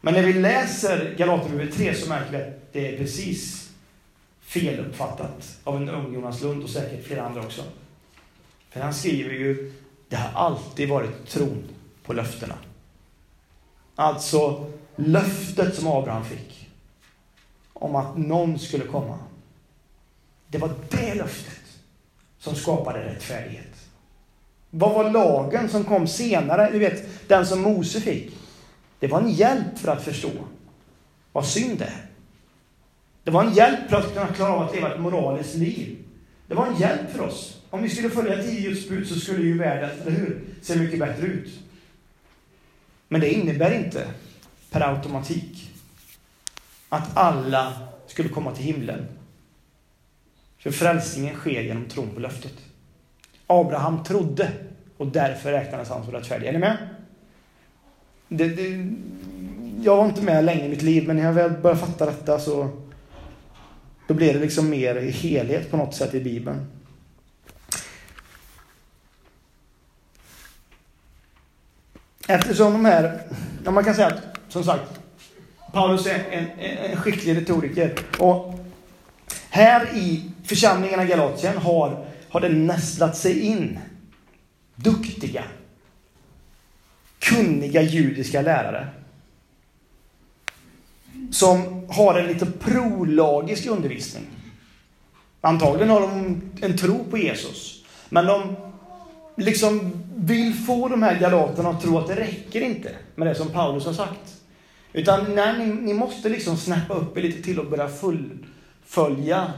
[0.02, 3.70] Men när vi läser Galaterbrevet 3 så märker vi att det är precis
[4.42, 7.64] feluppfattat av en ung Jonas Lund och säkert flera andra också.
[8.70, 9.74] För han skriver ju,
[10.10, 11.64] det har alltid varit tron
[12.04, 12.56] på löftena.
[13.96, 16.59] Alltså löftet som Abraham fick
[17.80, 19.20] om att någon skulle komma.
[20.48, 21.64] Det var det löftet
[22.40, 23.90] som skapade rättfärdighet.
[24.70, 26.70] Vad var lagen som kom senare?
[26.72, 28.38] Du vet, den som Mose fick.
[29.00, 30.32] Det var en hjälp för att förstå
[31.32, 32.06] vad synd är.
[33.24, 35.98] Det var en hjälp för att kunna klara av att leva ett moraliskt liv.
[36.48, 37.62] Det var en hjälp för oss.
[37.70, 41.00] Om vi skulle följa tio Guds bud så skulle ju världen, eller hur, se mycket
[41.00, 41.60] bättre ut.
[43.08, 44.08] Men det innebär inte
[44.72, 45.69] per automatik.
[46.90, 47.74] Att alla
[48.08, 49.06] skulle komma till himlen.
[50.58, 52.54] För frälsningen sker genom tron på löftet.
[53.48, 54.52] Abraham trodde
[54.98, 56.48] och därför räknades han som rättfärdig.
[56.48, 56.78] Är ni med?
[58.28, 58.96] Det, det,
[59.84, 62.40] jag var inte med länge i mitt liv, men när jag väl började fatta detta
[62.40, 62.70] så
[64.08, 66.68] då blev det liksom mer i helhet på något sätt i Bibeln.
[72.28, 73.22] Eftersom de här,
[73.66, 74.99] ja man kan säga att, som sagt,
[75.72, 76.48] Paulus är en,
[76.92, 77.96] en skicklig retoriker.
[78.20, 78.60] Och
[79.50, 83.80] här i församlingarna i Galatien har, har det nästlat sig in
[84.76, 85.44] duktiga,
[87.20, 88.88] kunniga judiska lärare.
[91.32, 94.24] Som har en lite prologisk undervisning.
[95.42, 97.84] Antagligen har de en tro på Jesus.
[98.10, 98.56] Men de
[99.36, 103.50] liksom vill få de här galaterna att tro att det räcker inte med det som
[103.50, 104.39] Paulus har sagt.
[104.94, 109.54] Utan nej, ni, ni måste liksom snäppa upp er lite till och börja fullfölja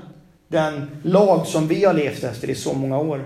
[0.48, 3.26] den lag som vi har levt efter i så många år.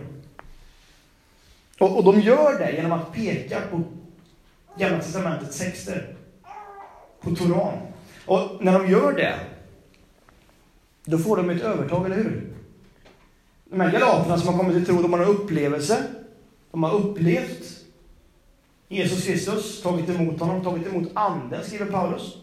[1.80, 3.84] Och, och de gör det genom att peka på
[4.78, 6.16] Gamla Testamentets texter.
[7.22, 7.78] På Toran.
[8.26, 9.40] Och när de gör det,
[11.06, 12.54] då får de ett övertag, eller hur?
[13.70, 16.04] De här galaterna som har kommit till tro, de har en upplevelse.
[16.72, 17.75] De har upplevt
[18.96, 22.38] Jesus Kristus, tagit emot honom, tagit emot anden, skriver Paulus.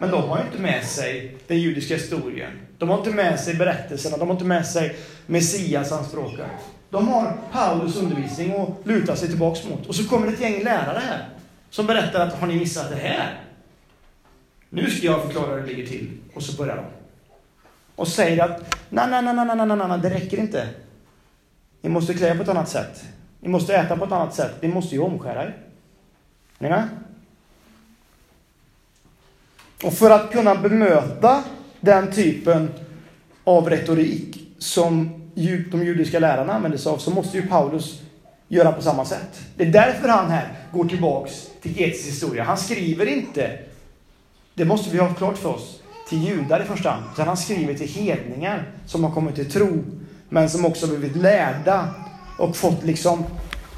[0.00, 2.50] Men de har inte med sig den judiska historien.
[2.78, 6.48] De har inte med sig berättelserna, de har inte med sig Messias anspråken.
[6.90, 9.86] De har Paulus undervisning att luta sig tillbaks mot.
[9.86, 11.28] Och så kommer ett gäng lärare här
[11.70, 13.40] som berättar att har ni missat det här?
[14.70, 16.18] Nu ska jag förklara hur det ligger till.
[16.34, 16.84] Och så börjar de.
[17.96, 20.68] Och säger att nej, nej, nej, nej, nej, nej, nej, det räcker inte.
[21.80, 23.04] Ni måste klä på ett annat sätt.
[23.46, 24.62] Ni måste äta på ett annat sätt.
[24.62, 25.56] Ni måste ju omskära er.
[26.58, 26.88] Ni med?
[29.84, 31.44] Och för att kunna bemöta
[31.80, 32.70] den typen
[33.44, 35.10] av retorik som
[35.70, 38.02] de judiska lärarna använder sig av så måste ju Paulus
[38.48, 39.40] göra på samma sätt.
[39.56, 42.44] Det är därför han här går tillbaks till Getis historia.
[42.44, 43.58] Han skriver inte,
[44.54, 47.04] det måste vi ha klart för oss, till judar i första hand.
[47.12, 49.84] Utan han skriver till hedningar som har kommit till tro,
[50.28, 51.94] men som också blivit lärda
[52.36, 53.24] och fått liksom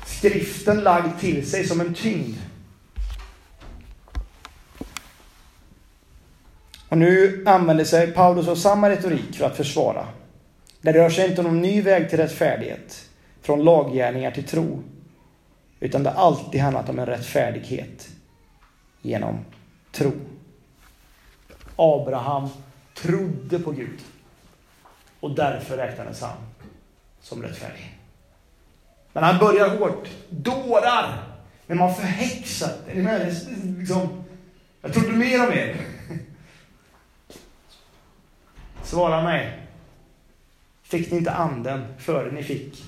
[0.06, 2.36] skriften lagd till sig som en tyngd.
[6.88, 10.08] Och nu använder sig Paulus av samma retorik för att försvara.
[10.80, 13.08] Det rör sig inte om någon ny väg till rättfärdighet,
[13.42, 14.82] från laggärningar till tro,
[15.80, 18.08] utan det har alltid handlat om en rättfärdighet
[19.02, 19.38] genom
[19.92, 20.12] tro.
[21.76, 22.48] Abraham
[22.94, 23.98] trodde på Gud
[25.20, 26.36] och därför räknades han
[27.20, 27.97] som rättfärdig.
[29.12, 30.08] Men han börjar hårt.
[30.30, 31.24] Dårar!
[31.66, 32.88] Men man förhäxat.
[32.88, 33.26] Är ni med?
[33.78, 34.24] Liksom,
[34.82, 35.76] jag trodde mer om er.
[38.82, 39.62] Svara mig.
[40.82, 42.84] Fick ni inte anden före ni fick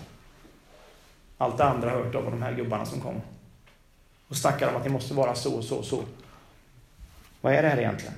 [1.39, 3.21] allt det andra hört av de här gubbarna som kom?
[4.29, 6.03] Och snackar om att ni måste vara så och så och så.
[7.41, 8.15] Vad är det här egentligen?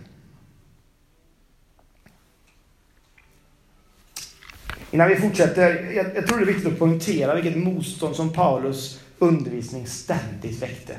[4.92, 9.00] Innan vi fortsätter, jag, jag tror det är viktigt att poängtera vilket motstånd som Paulus
[9.18, 10.96] undervisning ständigt väckte.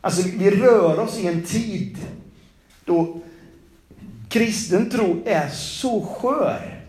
[0.00, 1.98] Alltså, vi rör oss i en tid
[2.84, 3.20] då
[4.28, 6.84] kristen tro är så skör.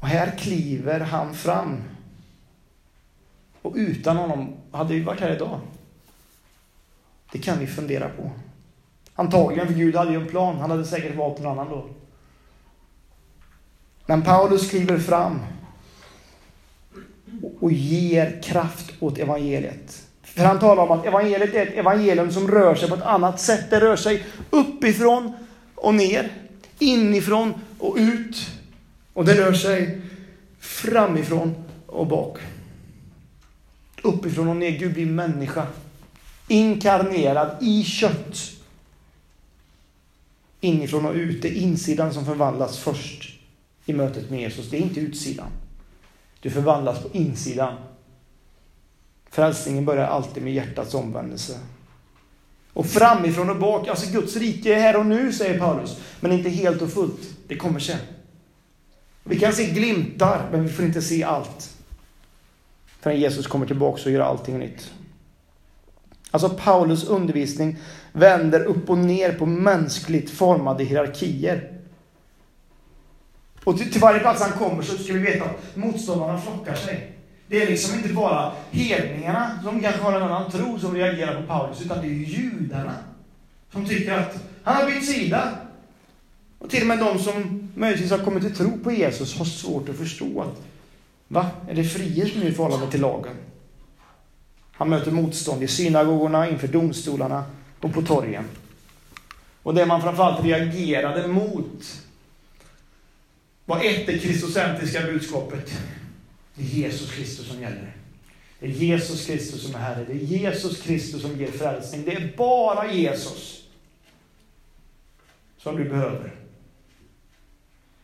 [0.00, 1.82] Och här kliver han fram.
[3.62, 5.60] Och utan honom hade vi varit här idag.
[7.32, 8.30] Det kan vi fundera på.
[9.14, 10.56] Antagligen, för Gud hade ju en plan.
[10.56, 11.88] Han hade säkert valt någon annan då.
[14.06, 15.40] Men Paulus kliver fram
[17.60, 20.02] och ger kraft åt evangeliet.
[20.22, 23.40] För han talar om att evangeliet är ett evangelium som rör sig på ett annat
[23.40, 23.70] sätt.
[23.70, 25.32] Det rör sig uppifrån
[25.74, 26.32] och ner,
[26.78, 28.50] inifrån och ut.
[29.12, 30.00] Och det rör sig
[30.60, 31.54] framifrån
[31.86, 32.38] och bak.
[34.02, 34.70] Uppifrån och ner.
[34.70, 35.66] Gud blir människa.
[36.48, 38.53] Inkarnerad i kött
[40.64, 41.42] inifrån och ut.
[41.42, 43.40] Det är insidan som förvandlas först
[43.86, 44.70] i mötet med Jesus.
[44.70, 45.50] Det är inte utsidan.
[46.40, 47.74] Du förvandlas på insidan.
[49.30, 51.58] Frälsningen börjar alltid med hjärtats omvändelse.
[52.72, 56.00] Och framifrån och bak, alltså Guds rike är här och nu, säger Paulus.
[56.20, 57.20] Men inte helt och fullt.
[57.48, 57.98] Det kommer sen.
[59.24, 61.70] Vi kan se glimtar, men vi får inte se allt.
[63.00, 64.92] Förrän Jesus kommer tillbaka och gör allting nytt.
[66.34, 67.76] Alltså Paulus undervisning
[68.12, 71.72] vänder upp och ner på mänskligt formade hierarkier.
[73.64, 77.12] Och till, till varje plats han kommer så ska vi veta att motståndarna flockar sig.
[77.46, 81.46] Det är liksom inte bara hedningarna som kanske har en annan tro som reagerar på
[81.46, 82.94] Paulus, utan det är judarna
[83.72, 85.48] som tycker att han har bytt sida.
[86.58, 89.88] Och till och med de som möjligtvis har kommit till tro på Jesus har svårt
[89.88, 90.62] att förstå att
[91.28, 93.34] va, är det frihet är i förhållande till lagen?
[94.76, 97.44] Han möter motstånd i synagogorna, inför domstolarna
[97.80, 98.44] och på torgen.
[99.62, 102.02] Och det man framförallt reagerade mot
[103.64, 105.72] var ett, det kristocentriska budskapet.
[106.54, 107.96] Det är Jesus Kristus som gäller.
[108.60, 110.04] Det är Jesus Kristus som är Herre.
[110.04, 112.04] Det är Jesus Kristus som ger frälsning.
[112.04, 113.62] Det är bara Jesus
[115.58, 116.34] som du behöver.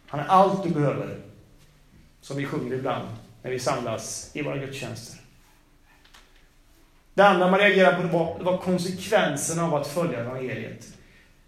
[0.06, 1.18] Han är allt du behöver.
[2.20, 3.08] Som vi sjunger ibland
[3.42, 5.19] när vi samlas i våra gudstjänster.
[7.14, 10.86] Det andra man reagerade på var, var konsekvenserna av att följa evangeliet.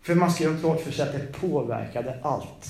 [0.03, 2.67] För man ska göra klart för sig att det påverkade allt.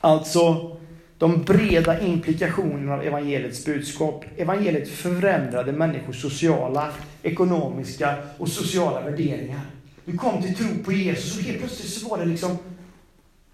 [0.00, 0.76] Alltså,
[1.18, 4.24] de breda implikationerna av evangeliets budskap.
[4.36, 9.60] Evangeliet förändrade människors sociala, ekonomiska och sociala värderingar.
[10.04, 12.58] Du kom till tro på Jesus och helt plötsligt så var det liksom,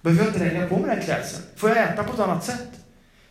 [0.00, 1.44] behöver jag inte lägga på mig den klädseln?
[1.56, 2.68] Får jag äta på ett annat sätt?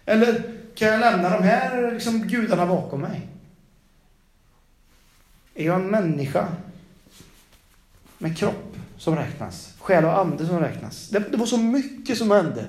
[0.06, 0.44] Eller
[0.76, 3.28] kan jag lämna de här liksom, gudarna bakom mig?
[5.60, 6.56] Är jag en människa
[8.18, 9.74] med kropp som räknas?
[9.80, 11.10] Själ och ande som räknas?
[11.10, 12.68] Det, det var så mycket som hände.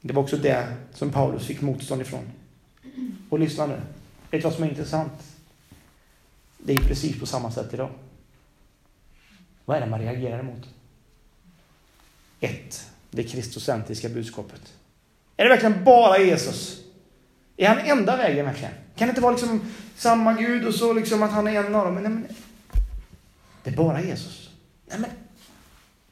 [0.00, 2.30] Det var också det som Paulus fick motstånd ifrån.
[3.28, 3.80] Och lyssna nu.
[4.30, 5.12] Vet du vad som är intressant?
[6.58, 7.90] Det är precis på samma sätt idag.
[9.64, 10.68] Vad är det man reagerar emot?
[12.40, 14.74] Ett, det kristocentriska budskapet.
[15.36, 16.80] Är det verkligen bara Jesus?
[17.56, 18.74] Är han enda vägen verkligen?
[18.98, 19.60] Kan det inte vara liksom
[19.96, 21.94] samma Gud och så liksom att han är en av dem?
[21.94, 22.26] Men, nej, men,
[23.62, 24.50] det är bara Jesus.
[24.86, 25.10] Nej, men,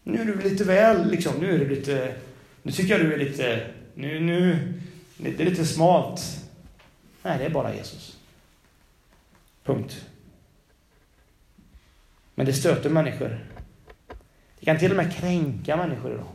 [0.03, 2.15] nu är du lite väl, liksom, nu är du lite,
[2.63, 4.73] nu tycker jag du är lite, nu, nu,
[5.17, 6.23] det är lite smalt.
[7.23, 8.19] Nej, det är bara Jesus.
[9.65, 10.05] Punkt.
[12.35, 13.47] Men det stöter människor.
[14.59, 16.27] Det kan till och med kränka människor idag.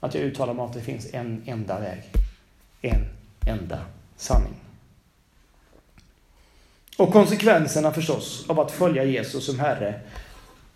[0.00, 2.02] Att jag uttalar mig att det finns en enda väg.
[2.80, 3.04] En
[3.46, 3.84] enda
[4.16, 4.61] sanning.
[6.96, 10.00] Och konsekvenserna förstås av att följa Jesus som Herre.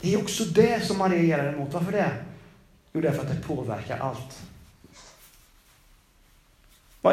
[0.01, 1.75] Det är också det som man reagerar emot.
[1.75, 2.11] Varför det?
[2.93, 4.43] Jo, därför att det påverkar allt.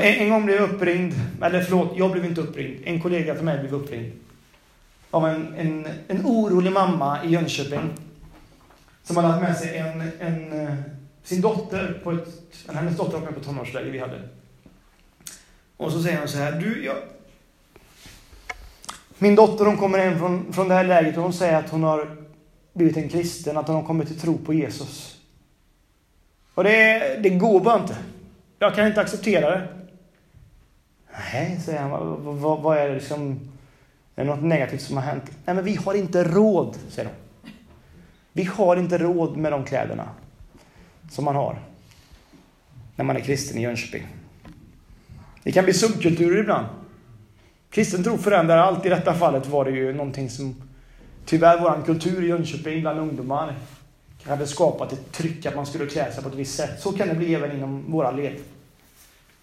[0.02, 2.82] En, gång blev jag uppringd, eller förlåt, jag blev inte uppringd.
[2.84, 4.12] En kollega till mig blev uppringd.
[5.12, 7.94] Av en, en, en orolig mamma i Jönköping.
[9.04, 10.76] Som hade haft med sig en, en, eh,
[11.24, 12.28] sin dotter på ett,
[12.74, 14.22] hennes dotter var med på tonårsläger vi hade.
[15.78, 16.96] Och så säger hon så här, du, jag,
[19.24, 21.84] min dotter hon kommer hem från, från det här läget och hon säger att hon
[21.84, 22.18] har
[22.74, 25.18] blivit en kristen, att hon har kommit till tro på Jesus.
[26.54, 27.98] Och det, det går bara inte.
[28.60, 29.68] Jag kan inte acceptera det.
[31.34, 31.92] Nej, säger han.
[31.92, 33.40] Vad, vad, vad är det liksom?
[34.16, 35.24] Är det något negativt som har hänt?
[35.46, 37.52] Nej, men vi har inte råd, säger hon.
[38.34, 40.10] Vi har inte råd med de kläderna
[41.12, 41.60] som man har
[42.96, 44.08] när man är kristen i Jönköping.
[45.44, 46.68] Det kan bli subkulturer ibland.
[47.74, 48.86] Kristen tro förändrar allt.
[48.86, 50.56] I detta fallet var det ju någonting som
[51.26, 53.56] tyvärr vår kultur i Jönköping bland ungdomar
[54.24, 56.82] hade skapat ett tryck att man skulle klä sig på ett visst sätt.
[56.82, 58.36] Så kan det bli även inom våra led.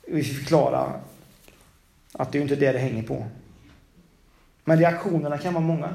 [0.07, 0.93] Vi förklara
[2.13, 3.27] att det är inte det det hänger på.
[4.65, 5.95] Men reaktionerna kan vara många.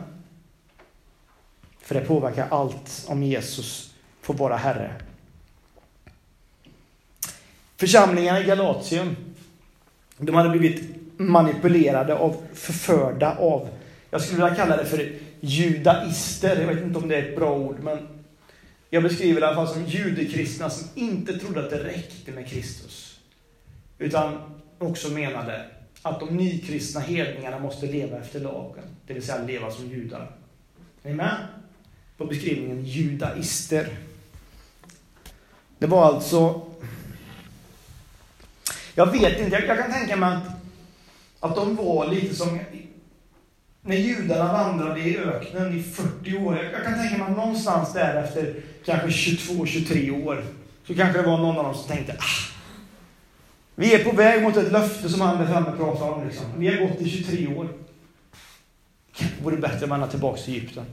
[1.80, 4.94] För det påverkar allt om Jesus får vara Herre.
[7.78, 9.16] Församlingarna i Galatien,
[10.18, 13.70] de hade blivit manipulerade och förförda av,
[14.12, 16.62] jag skulle vilja kalla det för judaister.
[16.62, 18.08] Jag vet inte om det är ett bra ord, men
[18.90, 22.48] jag beskriver det i alla fall som judekristna som inte trodde att det räckte med
[22.48, 23.20] Kristus.
[23.98, 24.40] Utan
[24.78, 25.66] också menade
[26.02, 30.32] att de nykristna hedningarna måste leva efter lagen, det vill säga leva som judar.
[31.04, 31.38] Är ni med?
[32.18, 33.88] På beskrivningen judaister.
[35.78, 36.62] Det var alltså...
[38.96, 40.55] Jag vet inte, jag, jag kan tänka mig att
[41.40, 42.60] att de var lite som
[43.82, 46.60] när judarna vandrade i öknen i 40 år.
[46.74, 48.56] Jag kan tänka mig att någonstans där efter
[48.86, 50.44] kanske 22-23 år
[50.88, 52.56] så kanske det var någon av dem som tänkte ah,
[53.76, 56.28] vi är på väg mot ett löfte som han där framme pratar om.
[56.28, 56.46] Liksom.
[56.58, 57.68] Vi har gått i 23 år.
[59.20, 60.86] Det vore bättre om man hade tillbaka till Egypten.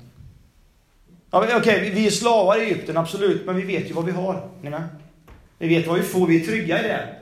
[1.31, 4.13] Ja, Okej, okay, vi är slavar i Egypten, absolut, men vi vet ju vad vi
[4.13, 4.49] har.
[4.63, 4.71] Ni
[5.59, 7.22] Vi vet vad vi får, vi är trygga i det.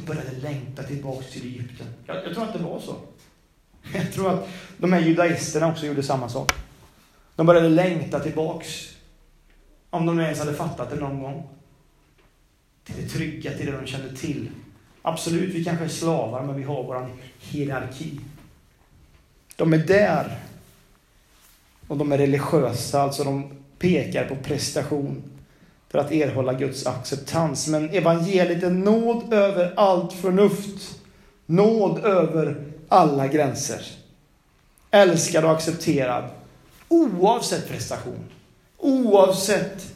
[0.00, 1.86] De började längta tillbaks till Egypten.
[2.06, 2.96] Jag, jag tror att det var så.
[3.94, 4.48] Jag tror att
[4.78, 6.52] de här judaisterna också gjorde samma sak.
[7.36, 8.94] De började längta tillbaks.
[9.90, 11.48] Om de ens hade fattat det någon gång.
[12.84, 14.50] Till det trygga, till det de kände till.
[15.02, 18.20] Absolut, vi kanske är slavar, men vi har vår hierarki.
[19.56, 20.38] De är där.
[21.86, 25.22] Och de är religiösa, alltså de pekar på prestation
[25.90, 27.68] för att erhålla Guds acceptans.
[27.68, 31.00] Men evangeliet är nåd över allt förnuft.
[31.46, 33.82] Nåd över alla gränser.
[34.90, 36.24] Älskad och accepterad
[36.90, 38.24] oavsett prestation.
[38.78, 39.94] Oavsett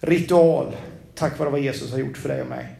[0.00, 0.76] ritual.
[1.14, 2.76] Tack vare vad Jesus har gjort för dig och mig.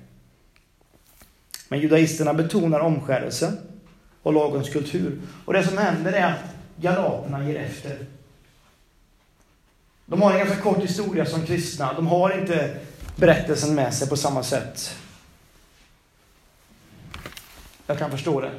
[1.68, 3.58] Men judaisterna betonar omskärelsen.
[4.22, 5.20] och lagens kultur.
[5.44, 7.98] Och det som händer är att galaterna ger efter.
[10.06, 11.92] De har en ganska kort historia som kristna.
[11.92, 12.76] De har inte
[13.16, 14.96] berättelsen med sig på samma sätt.
[17.86, 18.50] Jag kan förstå det.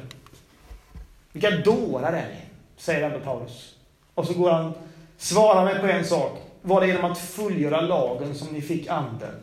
[1.32, 2.40] Vilka dårar är ni?
[2.76, 3.74] Säger ändå Paulus.
[4.14, 4.72] Och så går han,
[5.16, 6.42] svarar mig på en sak.
[6.62, 9.34] Var det genom att fullgöra lagen som ni fick anden?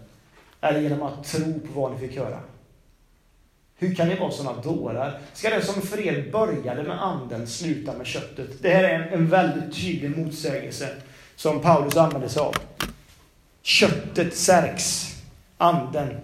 [0.61, 2.39] Eller genom att tro på vad ni fick höra?
[3.77, 5.19] Hur kan ni vara sådana dårar?
[5.33, 8.61] Ska det som för er började med anden sluta med köttet?
[8.61, 10.89] Det här är en, en väldigt tydlig motsägelse
[11.41, 12.55] som Paulus använder sig av.
[13.61, 15.15] Köttet särks,
[15.57, 16.17] anden,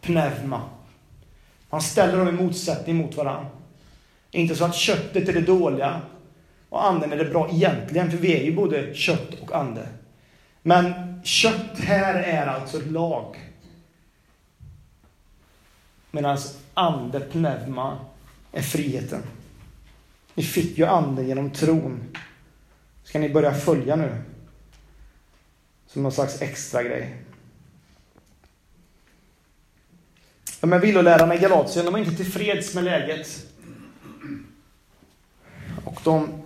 [0.00, 0.62] pneuma.
[1.70, 3.50] Han ställer dem i motsättning mot varandra.
[4.30, 6.00] Inte så att köttet är det dåliga
[6.68, 9.88] och anden är det bra egentligen, för vi är ju både kött och ande.
[10.62, 10.92] Men
[11.24, 13.36] kött här är alltså ett lag.
[16.10, 16.38] Medan
[16.74, 17.98] ande, pneuma,
[18.52, 19.22] är friheten.
[20.34, 22.16] Ni fick ju anden genom tron.
[23.04, 24.22] Ska ni börja följa nu?
[25.92, 27.16] Som någon slags extra grej.
[30.60, 33.46] De här villolärarna i Galatien, de var inte tillfreds med läget.
[35.84, 36.42] Och de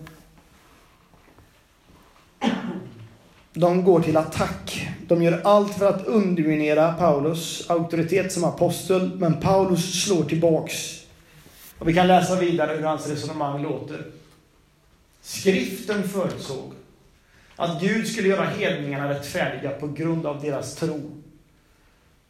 [3.53, 4.89] De går till attack.
[5.07, 11.01] De gör allt för att underminera Paulus auktoritet som apostel, men Paulus slår tillbaks.
[11.79, 14.07] Och vi kan läsa vidare hur hans resonemang låter.
[15.23, 16.73] Skriften förutsåg
[17.57, 21.11] att Gud skulle göra hedningarna rättfärdiga på grund av deras tro.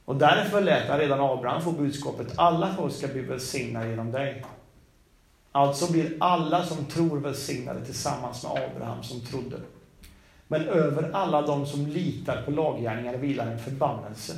[0.04, 4.44] Och därför lät han redan Abraham få budskapet alla folk ska bli välsignade genom dig.
[5.52, 9.56] Alltså blir alla som tror välsignade tillsammans med Abraham som trodde.
[10.48, 14.36] Men över alla de som litar på laggärningar vilar en förbannelse.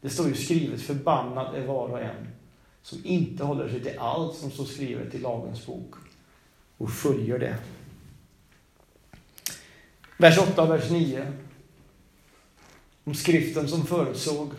[0.00, 2.28] Det står ju skrivet, förbannad är var och en
[2.82, 5.94] som inte håller sig till allt som står skrivet i lagens bok
[6.78, 7.56] och följer det.
[10.20, 11.32] Vers 8 och vers 9.
[13.04, 14.52] Om skriften som förutsåg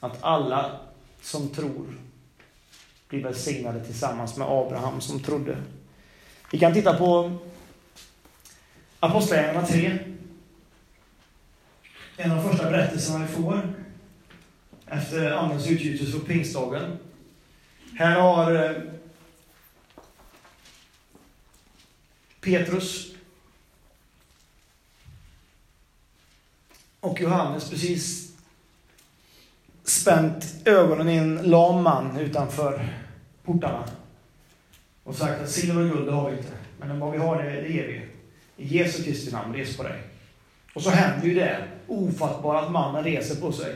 [0.00, 0.80] att alla
[1.20, 1.86] som tror
[3.08, 5.56] blir välsignade tillsammans med Abraham som trodde.
[6.50, 7.38] Vi kan titta på
[9.00, 9.98] Apostlagärningarna 3.
[12.16, 13.74] En av de första berättelserna vi får
[14.86, 16.98] efter Andens utgjutelse på pingstdagen.
[17.98, 18.82] Här har eh,
[22.40, 23.13] Petrus
[27.04, 28.32] och Johannes precis
[29.84, 32.88] spänt ögonen i en lam man utanför
[33.44, 33.84] portarna
[35.04, 37.50] och sagt att silver och guld det har vi inte, men vad vi har det,
[37.50, 38.08] det ger vi.
[38.64, 40.02] I Jesu Kristi namn, res på dig.
[40.74, 43.74] Och så händer ju det ofattbara att mannen reser på sig.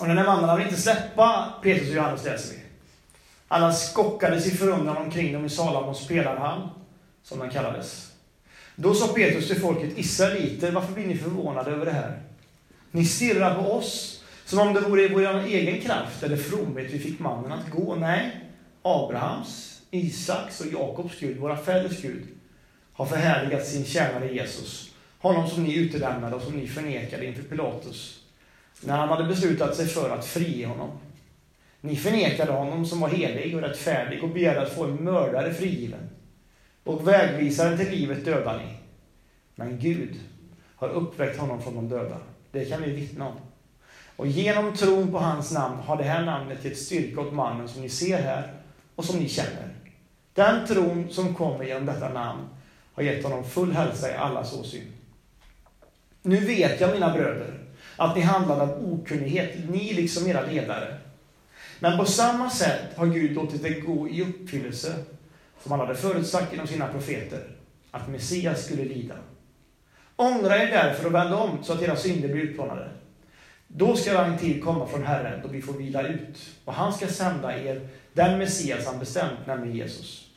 [0.00, 2.60] Och den här mannen vill inte släppa Petrus och Johannes läser vi.
[3.48, 6.68] Alla skockades i förundran omkring dem i Salamons spelarhall,
[7.22, 8.07] som den kallades.
[8.80, 12.22] Då sa Petrus till folket, Israeliter, varför blir ni förvånade över det här?
[12.90, 16.98] Ni stirrar på oss, som om det vore i vår egen kraft eller fromhet vi
[16.98, 17.94] fick mannen att gå.
[17.94, 18.40] Nej,
[18.82, 22.22] Abrahams, Isaks och Jakobs Gud, våra fäders Gud,
[22.92, 24.90] har förhärligat sin tjänare Jesus.
[25.18, 28.20] Honom som ni utelämnade och som ni förnekade inför Pilatus,
[28.80, 30.90] när han hade beslutat sig för att frige honom.
[31.80, 36.07] Ni förnekade honom som var helig och rättfärdig och begärde att få en mördare frigiven.
[36.88, 38.76] Och vägvisaren till livet dödar ni.
[39.54, 40.20] Men Gud
[40.76, 42.16] har uppväckt honom från de döda.
[42.52, 43.36] Det kan vi vittna om.
[44.16, 47.82] Och genom tron på hans namn har det här namnet gett styrka åt mannen som
[47.82, 48.52] ni ser här
[48.94, 49.74] och som ni känner.
[50.34, 52.48] Den tron som kommer genom detta namn
[52.94, 54.92] har gett honom full hälsa i allas åsyn.
[56.22, 57.58] Nu vet jag, mina bröder,
[57.96, 60.98] att ni handlade av okunnighet, ni liksom era ledare.
[61.80, 64.94] Men på samma sätt har Gud låtit det gå i uppfyllelse,
[65.68, 67.46] som han hade förutsagt genom sina profeter,
[67.90, 69.14] att Messias skulle lida.
[70.16, 72.90] Ångra er därför och vänd om, så att era synder blir utplånade.
[73.66, 77.06] Då ska en tid komma från Herren då vi får vila ut, och han ska
[77.06, 80.30] sända er den Messias han bestämt, nämligen Jesus.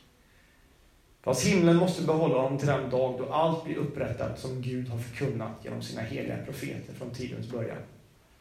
[1.22, 4.98] Fast himlen måste behålla honom till den dag då allt blir upprättat som Gud har
[4.98, 7.78] förkunnat genom sina heliga profeter från tidens början.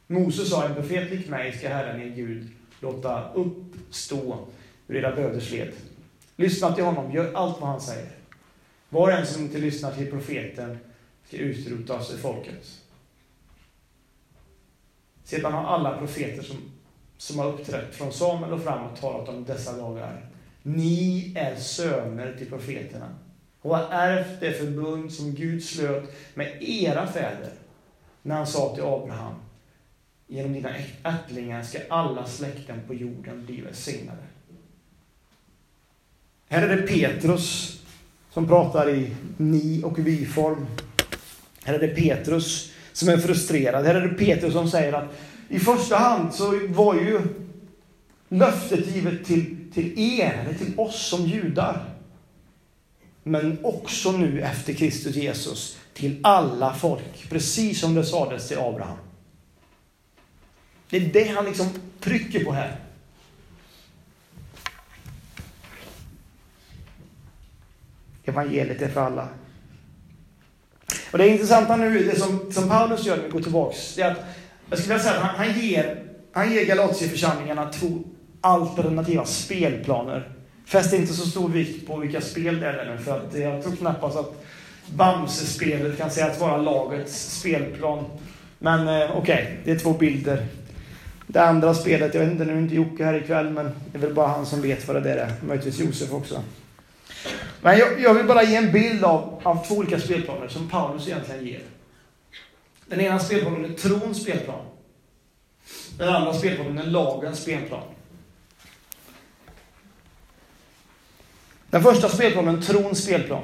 [0.08, 2.48] Moses sa, en profet lik mig ska Herren er Gud
[2.80, 4.48] låta uppstå
[4.88, 5.74] ur era böders led.
[6.42, 8.10] Lyssna till honom, gör allt vad han säger.
[8.90, 10.80] Var och en som inte lyssnar till profeten
[11.28, 12.80] ska utrotas ur folket.
[15.24, 16.58] Sedan har alla profeter som,
[17.18, 20.30] som har uppträtt från Samuel och framåt talat om dessa dagar.
[20.64, 23.16] Ni är söner till profeterna
[23.62, 27.54] och har ärvt det förbund som Gud slöt med era fäder
[28.22, 29.36] när han sa till Abraham
[30.28, 30.70] Genom dina
[31.04, 34.24] ättlingar ska alla släkten på jorden bli välsignade.
[36.52, 37.78] Här är det Petrus
[38.34, 40.68] som pratar i ni och vi-form.
[41.64, 43.86] Här är det Petrus som är frustrerad.
[43.86, 45.18] Här är det Petrus som säger att
[45.50, 47.22] i första hand så var ju
[48.30, 51.86] löftet givet till, till er, eller till oss som judar.
[53.24, 58.98] Men också nu efter Kristus Jesus till alla folk, precis som det sades till Abraham.
[60.90, 62.91] Det är det han liksom trycker på här.
[68.26, 69.28] Evangeliet är för alla.
[71.12, 74.12] Och det intressanta nu, det som, som Paulus gör när vi går tillbaks, det är
[74.12, 74.18] att
[74.70, 77.88] jag skulle vilja säga att han, han ger, han ger Galatieförsamlingarna två
[78.42, 80.30] alternativa spelplaner.
[80.66, 83.76] Fäst inte så stor vikt på vilka spel det är nu, för att jag tror
[83.76, 84.46] knappast att
[84.96, 88.06] Bamse-spelet kan sägas vara lagets spelplan.
[88.60, 90.46] Men eh, okej, okay, det är två bilder.
[91.28, 94.02] Det andra spelet, jag vet inte, nu är inte Jocke här ikväll, men det är
[94.02, 95.34] väl bara han som vet vad det där är.
[95.48, 96.44] Möjligtvis Josef också.
[97.62, 101.08] Men jag, jag, vill bara ge en bild av, av två olika spelplaner som Paulus
[101.08, 101.62] egentligen ger.
[102.86, 104.66] Den ena spelplanen är trons spelplan.
[105.98, 107.84] Den andra spelplanen är lagens spelplan.
[111.70, 113.44] Den första spelplanen, trons spelplan.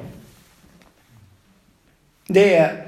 [2.26, 2.86] Det är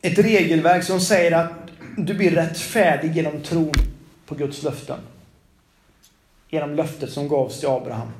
[0.00, 1.52] ett regelverk som säger att
[1.96, 3.72] du blir rättfärdig genom tron
[4.26, 4.98] på Guds löften.
[6.48, 8.12] Genom löftet som gavs till Abraham.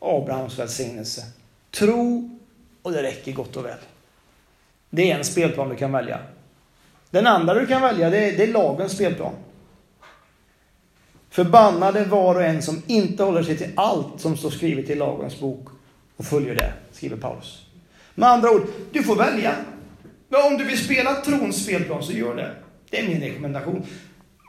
[0.00, 1.22] Abrahams välsignelse.
[1.70, 2.30] Tro
[2.82, 3.78] och det räcker gott och väl.
[4.90, 6.18] Det är en spelplan du kan välja.
[7.10, 9.32] Den andra du kan välja, det är, det är lagens spelplan.
[11.30, 15.40] Förbannade var och en som inte håller sig till allt som står skrivet i lagens
[15.40, 15.68] bok
[16.16, 17.66] och följer det, skriver Paulus.
[18.14, 19.54] Med andra ord, du får välja.
[20.28, 22.50] Men om du vill spela trons spelplan så gör det.
[22.90, 23.86] Det är min rekommendation.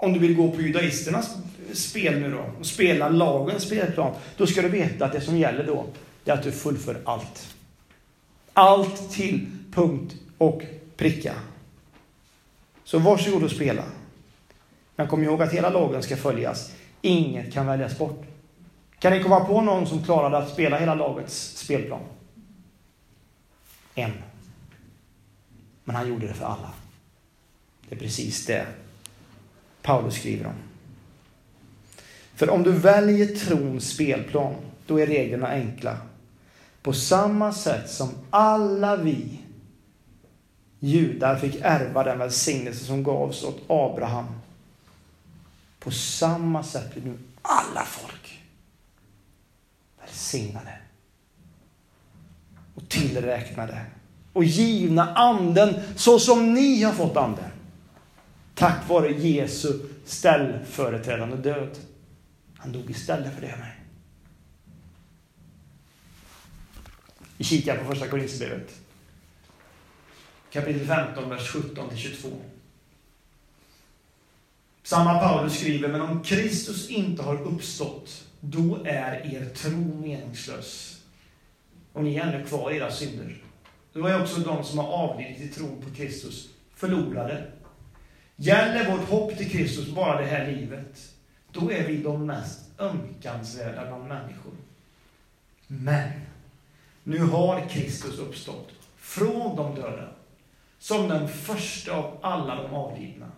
[0.02, 1.38] Om du vill gå på judaisternas
[1.74, 5.68] spel nu då och spela lagens spelplan, då ska du veta att det som gäller
[5.68, 5.86] då,
[6.24, 7.56] det är att du fullför allt.
[8.54, 10.62] Allt till punkt och
[10.98, 11.34] pricka.
[12.84, 13.84] Så varsågod och spela.
[14.96, 16.72] Men kom ihåg att hela lagen ska följas.
[17.02, 18.26] Inget kan väljas bort.
[19.00, 22.02] Kan ni komma på någon som klarade att spela hela lagets spelplan?
[23.96, 24.12] En.
[25.84, 26.72] Men han gjorde det för alla.
[27.90, 28.66] Det är precis det
[29.82, 30.56] Paulus skriver om.
[32.36, 34.56] För om du väljer trons spelplan,
[34.88, 35.98] då är reglerna enkla.
[36.82, 39.40] På samma sätt som alla vi
[40.80, 44.26] judar fick ärva den välsignelse som gavs åt Abraham.
[45.80, 48.42] På samma sätt blir nu alla folk
[50.02, 50.78] välsignade
[52.76, 53.86] och tillräknade
[54.34, 57.52] och givna anden så som ni har fått anden.
[58.62, 61.78] Tack vare Jesu ställföreträdande död.
[62.58, 63.80] Han dog istället för det mig.
[67.38, 68.80] Vi kikar på första Korinthierbrevet.
[70.52, 72.30] Kapitel 15, vers 17 22.
[74.84, 81.02] Samma Paulus skriver, men om Kristus inte har uppstått, då är er tro meningslös.
[81.94, 83.44] Och ni är ännu kvar i era synder.
[83.94, 87.52] Då är också de som har avlidit i tron på Kristus förlorade.
[88.42, 91.14] Gäller vårt hopp till Kristus bara det här livet,
[91.52, 94.54] då är vi de mest ömkansvärda bland människor.
[95.68, 96.12] Men,
[97.04, 100.08] nu har Kristus uppstått från de döda,
[100.80, 103.32] som den första av alla de avlidna.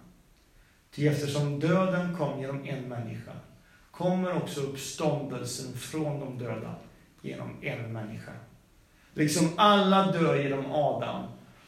[0.96, 3.34] Ty eftersom döden kom genom en människa,
[3.92, 6.76] kommer också uppståndelsen från de döda
[7.22, 8.34] genom en människa.
[9.14, 11.24] Liksom alla dör genom Adam,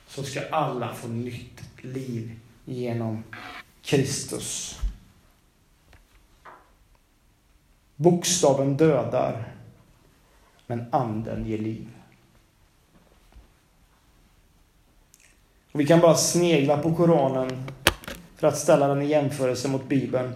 [0.08, 3.24] så ska alla få nytt liv genom
[3.82, 4.80] Kristus.
[7.95, 9.53] Bokstaven dödar,
[10.68, 11.88] men anden ger liv.
[15.72, 17.72] Och vi kan bara snegla på Koranen
[18.36, 20.34] för att ställa den i jämförelse mot Bibeln.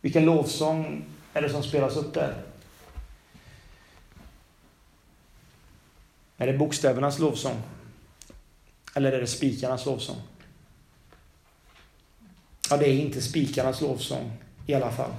[0.00, 2.42] Vilken lovsång är det som spelas upp där?
[6.36, 7.62] Är det bokstävernas lovsång?
[8.94, 10.22] Eller är det spikarnas lovsång?
[12.70, 14.32] Ja, det är inte spikarnas lovsång
[14.66, 15.10] i alla fall.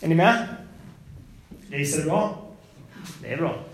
[0.00, 0.46] Är ni med?
[1.68, 2.50] Visst är det bra?
[3.22, 3.64] Det är bra.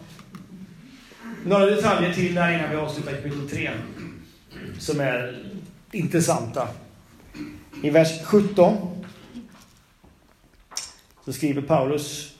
[1.44, 3.70] Några detaljer till där innan vi avslutar kapitel 3.
[4.78, 5.44] Som är
[5.92, 6.68] intressanta.
[7.82, 9.04] I vers 17
[11.24, 12.31] så skriver Paulus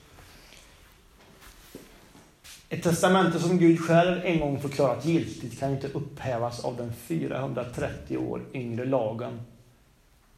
[2.73, 8.17] ett testamente som Gud själv en gång förklarat giltigt kan inte upphävas av den 430
[8.17, 9.41] år yngre lagen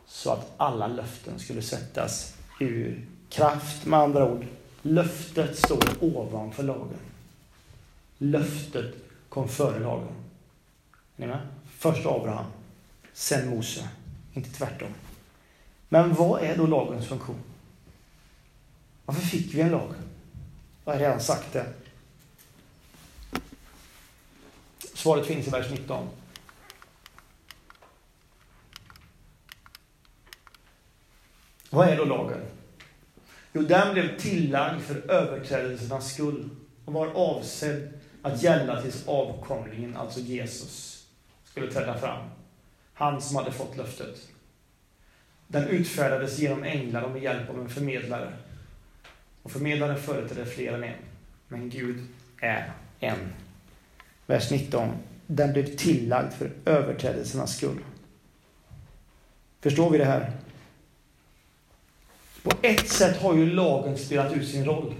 [0.07, 3.87] så att alla löften skulle sättas ur kraft.
[3.87, 4.47] Med andra ord,
[4.83, 6.99] löftet står ovanför lagen.
[8.19, 8.95] Löftet
[9.29, 10.15] kom före lagen.
[11.17, 11.41] Är ni med?
[11.79, 12.47] Först Abraham,
[13.13, 13.89] sen Mose.
[14.33, 14.89] Inte tvärtom.
[15.89, 17.43] Men vad är då lagens funktion?
[19.05, 19.95] Varför fick vi en lag?
[20.85, 21.67] Jag har redan sagt det.
[25.05, 26.09] Svaret finns i vers 19.
[31.71, 32.41] Vad är då lagen?
[33.53, 36.51] Jo, den blev tillagd för överträdelsernas skull
[36.85, 37.93] och var avsedd
[38.23, 41.07] att gälla tills avkomlingen, alltså Jesus,
[41.45, 42.29] skulle träda fram.
[42.95, 44.29] Han som hade fått löftet.
[45.47, 48.33] Den utfärdades genom änglar och med hjälp av en förmedlare.
[49.43, 50.99] Och förmedlaren företrädde fler än en.
[51.49, 52.07] Men Gud
[52.41, 53.44] är en.
[54.27, 54.91] Vers 19.
[55.27, 57.79] Den blev tillagd för överträdelsernas skull.
[59.61, 60.33] Förstår vi det här?
[62.43, 64.95] På ett sätt har ju lagen spelat ut sin roll.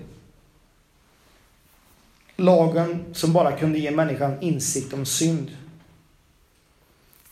[2.37, 5.57] Lagen som bara kunde ge människan insikt om synd.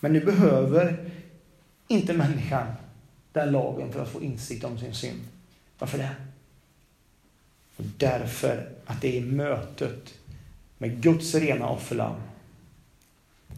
[0.00, 1.10] Men nu behöver
[1.88, 2.66] inte människan
[3.32, 5.20] den lagen för att få insikt om sin synd.
[5.78, 6.14] Varför det?
[7.76, 10.14] Därför att det är mötet
[10.82, 12.14] med Guds rena offerlamm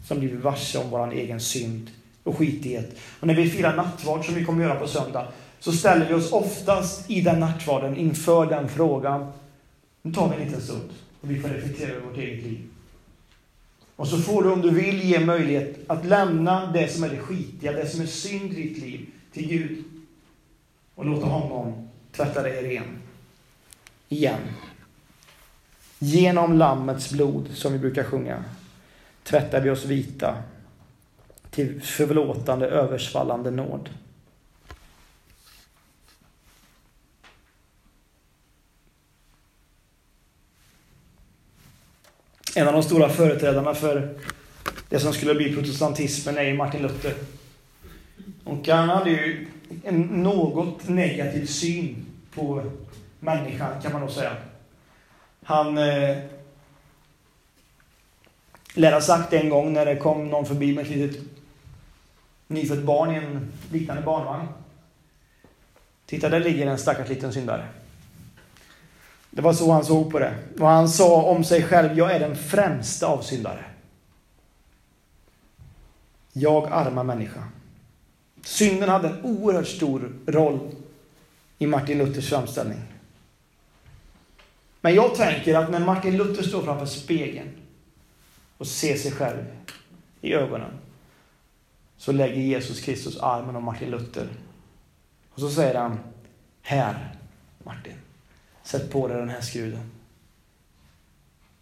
[0.04, 1.90] som blir varse om vår egen synd
[2.22, 2.96] och skitighet.
[3.20, 5.28] Och när vi firar nattvard, som vi kommer göra på söndag,
[5.60, 9.32] så ställer vi oss oftast i den nattvarden inför den frågan.
[10.02, 12.60] Nu tar vi en liten stund och vi får reflektera över vårt eget liv.
[13.96, 17.18] Och så får du, om du vill, ge möjlighet att lämna det som är det
[17.18, 19.84] skitiga, det som är synd i ditt liv, till Gud.
[20.94, 22.98] Och låta honom tvätta dig ren.
[24.08, 24.40] Igen.
[26.04, 28.44] Genom Lammets blod, som vi brukar sjunga,
[29.22, 30.42] tvättar vi oss vita
[31.50, 33.88] till förlåtande, översvallande nåd.
[42.56, 44.18] En av de stora företrädarna för
[44.88, 47.14] det som skulle bli protestantismen är Martin Luther.
[48.44, 49.46] Och han hade ju
[49.84, 52.62] en något negativ syn på
[53.20, 54.36] människan, kan man nog säga.
[55.44, 56.16] Han eh,
[58.74, 61.20] lär ha sagt en gång när det kom någon förbi med ett litet
[62.46, 64.48] nyfött barn i en liknande barnvagn.
[66.06, 67.68] Titta, där ligger en stackars liten syndare.
[69.30, 70.34] Det var så han såg på det.
[70.60, 73.64] Och han sa om sig själv, jag är den främsta av syndare.
[76.32, 77.42] Jag arma människa.
[78.42, 80.60] Synden hade en oerhört stor roll
[81.58, 82.93] i Martin Luthers framställning.
[84.84, 87.50] Men jag tänker att när Martin Luther står framför spegeln
[88.56, 89.44] och ser sig själv
[90.20, 90.78] i ögonen
[91.96, 94.28] så lägger Jesus Kristus armen om Martin Luther.
[95.30, 95.98] Och så säger han,
[96.62, 97.16] här
[97.62, 97.94] Martin,
[98.62, 99.90] sätt på dig den här skruden.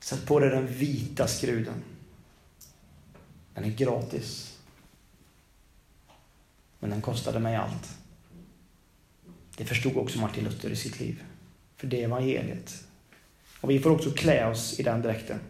[0.00, 1.82] Sätt på dig den vita skruden.
[3.54, 4.58] Den är gratis.
[6.78, 7.98] Men den kostade mig allt.
[9.56, 11.22] Det förstod också Martin Luther i sitt liv.
[11.76, 12.84] För det är evangeliet.
[13.62, 15.40] Och vi får också klä oss i den dräkten.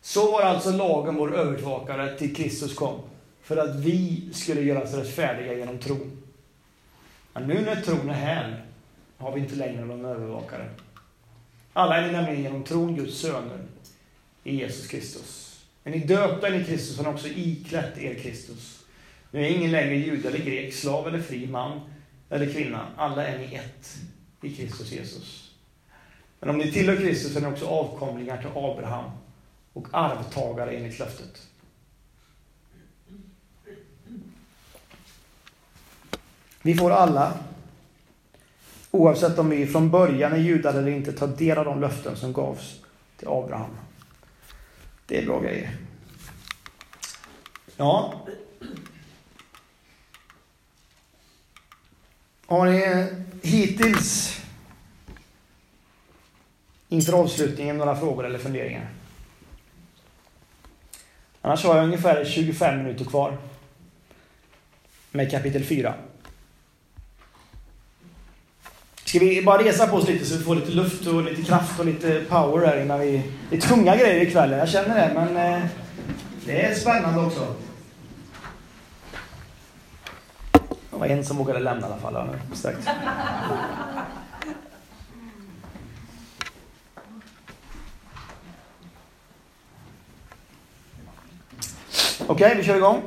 [0.00, 3.00] Så var alltså lagen vår övervakare till Kristus kom.
[3.42, 6.22] För att vi skulle göras rättfärdiga genom tron.
[7.32, 8.64] Men nu när tron är här
[9.16, 10.70] har vi inte längre någon övervakare.
[11.72, 13.58] Alla är ni nämligen genom tron Guds söner
[14.44, 15.60] i Jesus Kristus.
[15.84, 18.84] Är ni döpta in i Kristus har ni också iklätt er Kristus.
[19.30, 21.80] Nu är ingen längre jude eller grek, slav eller fri, man
[22.30, 22.86] eller kvinna.
[22.96, 23.96] Alla är ni ett
[24.42, 25.50] i Kristus Jesus.
[26.40, 29.10] Men om ni tillhör Kristus är ni också avkomlingar till Abraham
[29.72, 31.46] och arvtagare enligt löftet.
[36.62, 37.32] Vi får alla,
[38.90, 42.32] oavsett om vi från början är judar eller inte, ta del av de löften som
[42.32, 42.80] gavs
[43.16, 43.70] till Abraham.
[45.06, 45.76] Det är bra grejer.
[47.76, 48.14] Ja.
[52.50, 53.06] Har ni
[53.42, 54.40] hittills
[56.88, 58.88] inför avslutningen några frågor eller funderingar?
[61.42, 63.38] Annars har jag ungefär 25 minuter kvar
[65.10, 65.94] med kapitel 4.
[69.04, 71.80] Ska vi bara resa på oss lite så vi får lite luft och lite kraft
[71.80, 73.22] och lite power här innan vi...
[73.50, 75.68] Det är tunga grejer ikväll, jag känner det, men eh,
[76.46, 77.54] det är spännande också.
[80.90, 82.14] Det var en som vågade lämna i alla fall.
[82.14, 82.26] Ja,
[92.26, 93.02] Okej, okay, vi kör igång.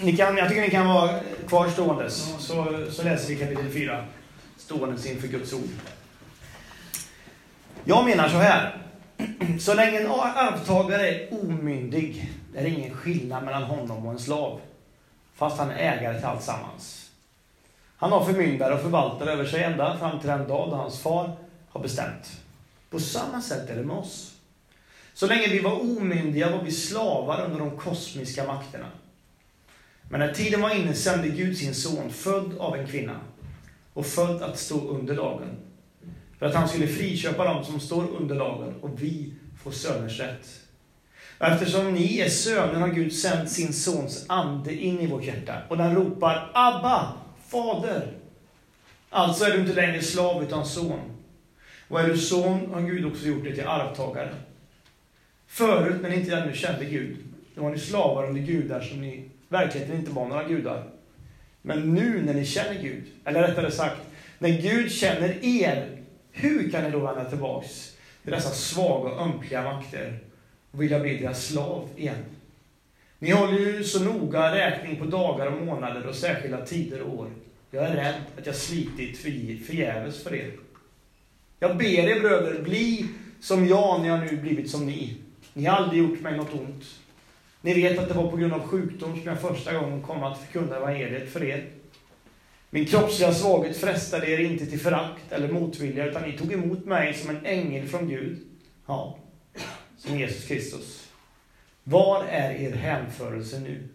[0.00, 4.04] Ni kan, jag tycker ni kan vara kvar ståendes, så, så läser vi kapitel 4.
[4.56, 5.68] Ståendes inför Guds ord.
[7.84, 8.76] Jag menar så här.
[9.60, 14.60] Så länge en arvtagare är omyndig är det ingen skillnad mellan honom och en slav.
[15.38, 17.10] Fast han är ägare till alltsammans.
[17.96, 21.36] Han har förmyndare och förvaltare över sig ända fram till den dag då hans far
[21.68, 22.40] har bestämt.
[22.90, 24.34] På samma sätt är det med oss.
[25.14, 28.86] Så länge vi var omyndiga var vi slavar under de kosmiska makterna.
[30.10, 33.20] Men när tiden var inne sände Gud sin son, född av en kvinna,
[33.94, 35.56] och född att stå under lagen.
[36.38, 39.32] För att han skulle friköpa dem som står under lagen och vi
[39.62, 40.57] får söners rätt.
[41.38, 45.54] Och eftersom ni är söner har Gud sänt sin sons ande in i vårt hjärta.
[45.68, 47.12] Och den ropar Abba,
[47.48, 48.12] Fader.
[49.10, 51.00] Alltså är du inte längre slav utan son.
[51.88, 54.34] Och är du son har Gud också gjort dig till arvtagare.
[55.46, 57.16] Förut, när ni inte ännu kände Gud,
[57.54, 60.90] då var ni slavar under gudar som ni verkligen inte var några gudar.
[61.62, 64.00] Men nu när ni känner Gud, eller rättare sagt,
[64.38, 69.62] när Gud känner er, hur kan ni då vända tillbaks till dessa svaga och ömkliga
[69.62, 70.18] makter
[70.70, 72.24] och vilja bli deras slav igen?
[73.18, 77.30] Ni håller ju så noga räkning på dagar och månader och särskilda tider och år.
[77.70, 79.18] Jag är rädd att jag slitit
[79.66, 80.52] förgäves för er.
[81.60, 83.06] Jag ber er bröder, bli
[83.40, 85.16] som jag när jag nu blivit som ni.
[85.54, 86.84] Ni har aldrig gjort mig något ont.
[87.60, 90.40] Ni vet att det var på grund av sjukdom som jag första gången kom att
[90.40, 91.66] förkunna evangeliet för er.
[92.70, 97.14] Min kroppsliga svaghet frestade er inte till förakt eller motvilja, utan ni tog emot mig
[97.14, 98.38] som en ängel från Gud.
[98.86, 99.18] Ja,
[99.98, 101.08] som Jesus Kristus.
[101.84, 103.88] Var är er hänförelse nu?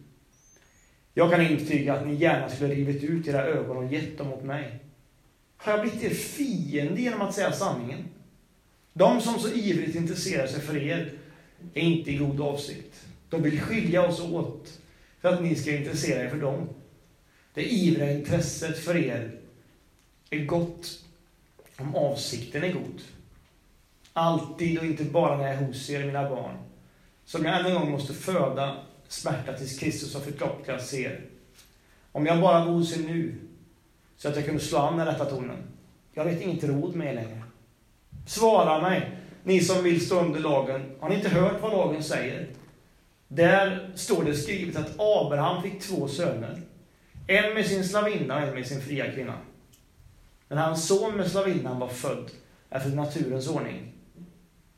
[1.14, 4.44] Jag kan intyga att ni gärna skulle rivit ut era ögon och gett dem åt
[4.44, 4.80] mig.
[5.58, 8.04] Har jag blivit er fiende genom att säga sanningen?
[8.94, 11.12] De som så ivrigt intresserar sig för er
[11.74, 13.06] är inte i god avsikt.
[13.30, 14.80] De vill skilja oss åt
[15.22, 16.70] för att ni ska intressera er för dem.
[17.54, 19.32] Det ivriga intresset för er
[20.30, 21.04] är gott
[21.78, 23.02] om avsikten är god.
[24.14, 26.58] Alltid och inte bara när jag är hos er, mina barn,
[27.26, 28.76] som jag än en gång måste föda
[29.08, 31.22] smärta tills Kristus har förkroppsligats er.
[32.12, 33.36] Om jag bara var hos er nu,
[34.18, 35.58] så att jag kunde slå an den rätta tonen.
[36.14, 37.44] Jag vet inget råd med er längre.
[38.28, 40.92] Svara mig, ni som vill stå under lagen.
[41.00, 42.48] Har ni inte hört vad lagen säger?
[43.28, 46.62] Där står det skrivet att Abraham fick två söner.
[47.28, 49.38] En med sin slavinna och en med sin fria kvinna.
[50.48, 52.32] Men hans son med slavinnan var född
[52.70, 53.93] efter naturens ordning.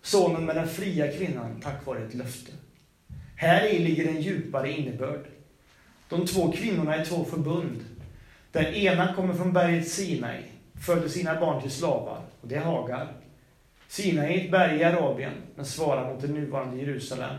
[0.05, 2.51] Sonen med den fria kvinnan tack vare ett löfte.
[3.35, 5.25] Här i ligger en djupare innebörd.
[6.09, 7.85] De två kvinnorna är två förbund.
[8.51, 10.41] Den ena kommer från berget Sinai,
[10.85, 13.13] födde sina barn till slavar, och det är Hagar.
[13.87, 17.35] Sinai är ett berg i Arabien, men svarar mot det nuvarande Jerusalem,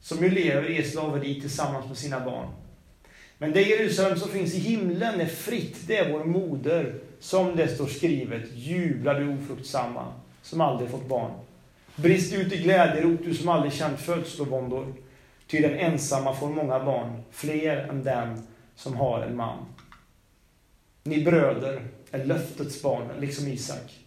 [0.00, 2.48] som ju lever i slaveri tillsammans med sina barn.
[3.38, 7.68] Men det Jerusalem som finns i himlen är fritt, det är vår moder, som det
[7.68, 11.30] står skrivet, jublar du ofruktsamma, som aldrig fått barn.
[11.96, 14.94] Brist ut i glädjerop, du som aldrig känt födslovåndor,
[15.46, 19.66] ty den ensamma får många barn, fler än den som har en man.
[21.02, 24.06] Ni bröder är löftets barn, liksom Isak.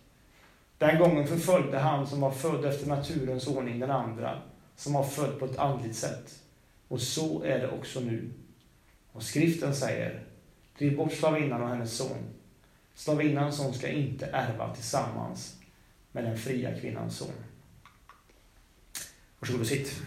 [0.78, 4.42] Den gången förföljde han som var född efter naturens ordning den andra,
[4.76, 6.40] som var född på ett andligt sätt.
[6.88, 8.30] Och så är det också nu.
[9.12, 10.24] Och skriften säger,
[10.78, 12.18] driv bort slavinnan och hennes son.
[12.96, 15.58] Slavinnans son ska inte ärva tillsammans
[16.12, 17.34] med den fria kvinnans son.
[19.44, 20.02] Varsågod och sitt.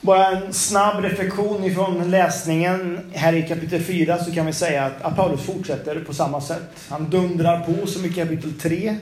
[0.00, 5.16] Bara en snabb reflektion ifrån läsningen här i kapitel 4 så kan vi säga att
[5.16, 6.86] Paulus fortsätter på samma sätt.
[6.88, 8.96] Han dundrar på som i kapitel 3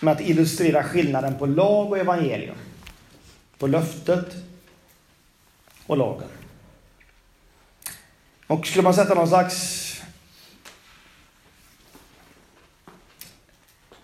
[0.00, 2.56] med att illustrera skillnaden på lag och evangelium.
[3.58, 4.34] På löftet
[5.86, 6.28] och lagen.
[8.46, 9.91] Och skulle man sätta någon slags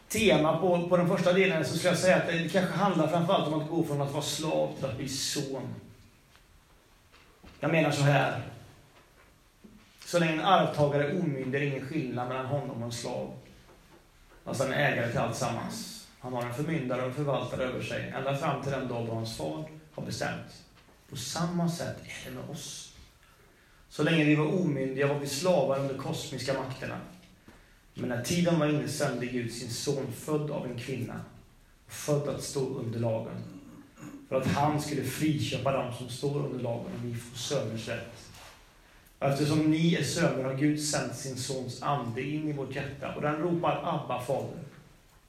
[0.09, 3.47] tema på, på den första delen så skulle jag säga att det kanske handlar framförallt
[3.47, 5.75] om att gå från att vara slav till att bli son.
[7.61, 8.43] Jag menar så här.
[10.05, 13.33] Så länge en arvtagare är omyndig är det ingen skillnad mellan honom och en slav.
[14.45, 16.07] Alltså en ägare till alltsammans.
[16.21, 19.15] Han har en förmyndare och en förvaltare över sig, ända fram till den dag då
[19.15, 20.65] hans far har bestämt.
[21.11, 22.95] På samma sätt är det med oss.
[23.89, 27.01] Så länge vi var omyndiga var vi slavar under kosmiska makterna.
[27.99, 31.21] Men när tiden var inne sände Gud sin son, född av en kvinna,
[31.87, 33.43] född att stå under lagen.
[34.29, 38.29] För att han skulle friköpa dem som står under lagen och vi får söners rätt.
[39.21, 43.23] Eftersom ni är söner har Gud sänt sin sons ande in i vårt hjärta och
[43.23, 44.63] den ropar Abba, Fader.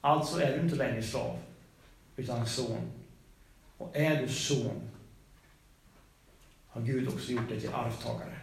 [0.01, 1.37] Alltså är du inte längre slav,
[2.15, 2.91] utan son.
[3.77, 4.89] Och är du son
[6.67, 8.38] har Gud också gjort dig till arvtagare.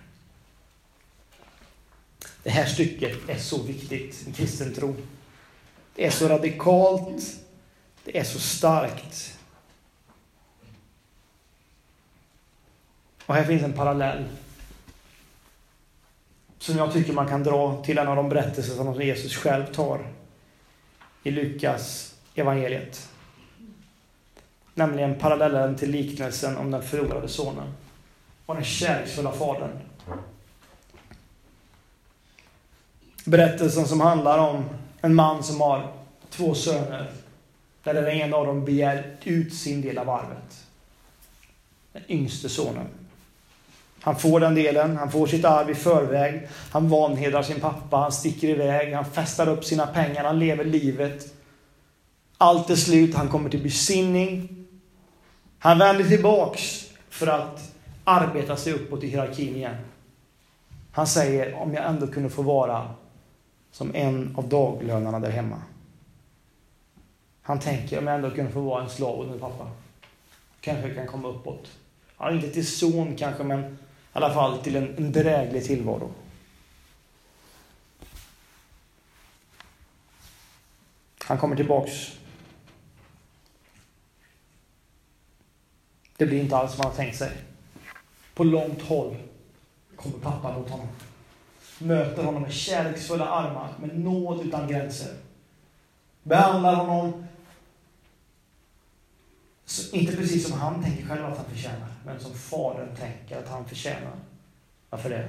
[2.47, 4.95] Det här stycket är så viktigt i kristen tro.
[5.95, 7.23] Det är så radikalt.
[8.05, 9.39] Det är så starkt.
[13.27, 14.25] Och här finns en parallell
[16.59, 20.07] som jag tycker man kan dra till en av de berättelser som Jesus själv tar
[21.23, 23.09] i Lukas evangeliet.
[24.75, 27.75] Nämligen parallellen till liknelsen om den förlorade sonen
[28.47, 29.79] och den kärleksfulla fadern.
[33.27, 34.65] Berättelsen som handlar om
[35.01, 35.93] en man som har
[36.31, 37.11] två söner,
[37.83, 40.65] där den ena av dem begär ut sin del av arvet.
[41.93, 42.87] Den yngste sonen.
[44.01, 46.49] Han får den delen, han får sitt arv i förväg.
[46.71, 51.35] Han vanhedrar sin pappa, han sticker iväg, han festar upp sina pengar, han lever livet.
[52.39, 54.49] Allt är slut, han kommer till besinning.
[55.59, 57.73] Han vänder tillbaks för att
[58.05, 59.77] arbeta sig uppåt i hierarkin igen.
[60.93, 62.95] Han säger, om jag ändå kunde få vara
[63.77, 65.63] som en av daglönarna där hemma.
[67.43, 69.71] Han tänker, om jag ändå kunde få vara en slav under pappa.
[70.61, 71.71] Kanske jag kan komma uppåt.
[72.19, 73.77] Ja, inte till son kanske, men i
[74.13, 76.11] alla fall till en, en dräglig tillvaro.
[81.19, 81.93] Han kommer tillbaks.
[86.17, 87.33] Det blir inte alls som han har tänkt sig.
[88.35, 89.17] På långt håll
[89.97, 90.89] kommer pappa mot honom.
[91.79, 95.17] Möter honom med kärleksfulla armar, med nåd utan gränser.
[96.23, 97.27] Behandlar honom
[99.65, 103.49] så, inte precis som han tänker själv att han förtjänar, men som fadern tänker att
[103.49, 104.13] han förtjänar.
[104.91, 105.29] Varför det?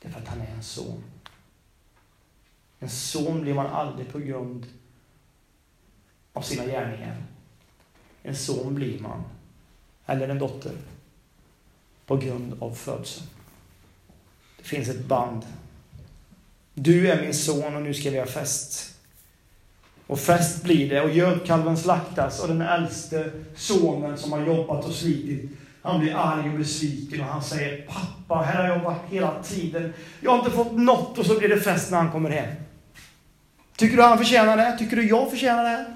[0.00, 1.04] Det är för att han är en son.
[2.78, 4.66] En son blir man aldrig på grund
[6.32, 7.16] av sina gärningar.
[8.22, 9.24] En son blir man,
[10.06, 10.76] eller en dotter,
[12.06, 13.26] på grund av födseln.
[14.66, 15.42] Det finns ett band.
[16.74, 18.94] Du är min son och nu ska vi ha fest.
[20.06, 24.92] Och fest blir det och gödkalven slaktas och den äldste sonen som har jobbat och
[24.92, 25.50] slitit,
[25.82, 29.92] han blir arg och besviken och han säger Pappa, här har jag varit hela tiden.
[30.20, 32.54] Jag har inte fått något och så blir det fest när han kommer hem.
[33.76, 34.78] Tycker du han förtjänar det?
[34.78, 35.94] Tycker du jag förtjänar det?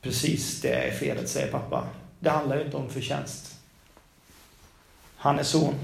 [0.00, 1.88] Precis det är felet, säger pappa.
[2.20, 3.56] Det handlar ju inte om förtjänst.
[5.16, 5.74] Han är son.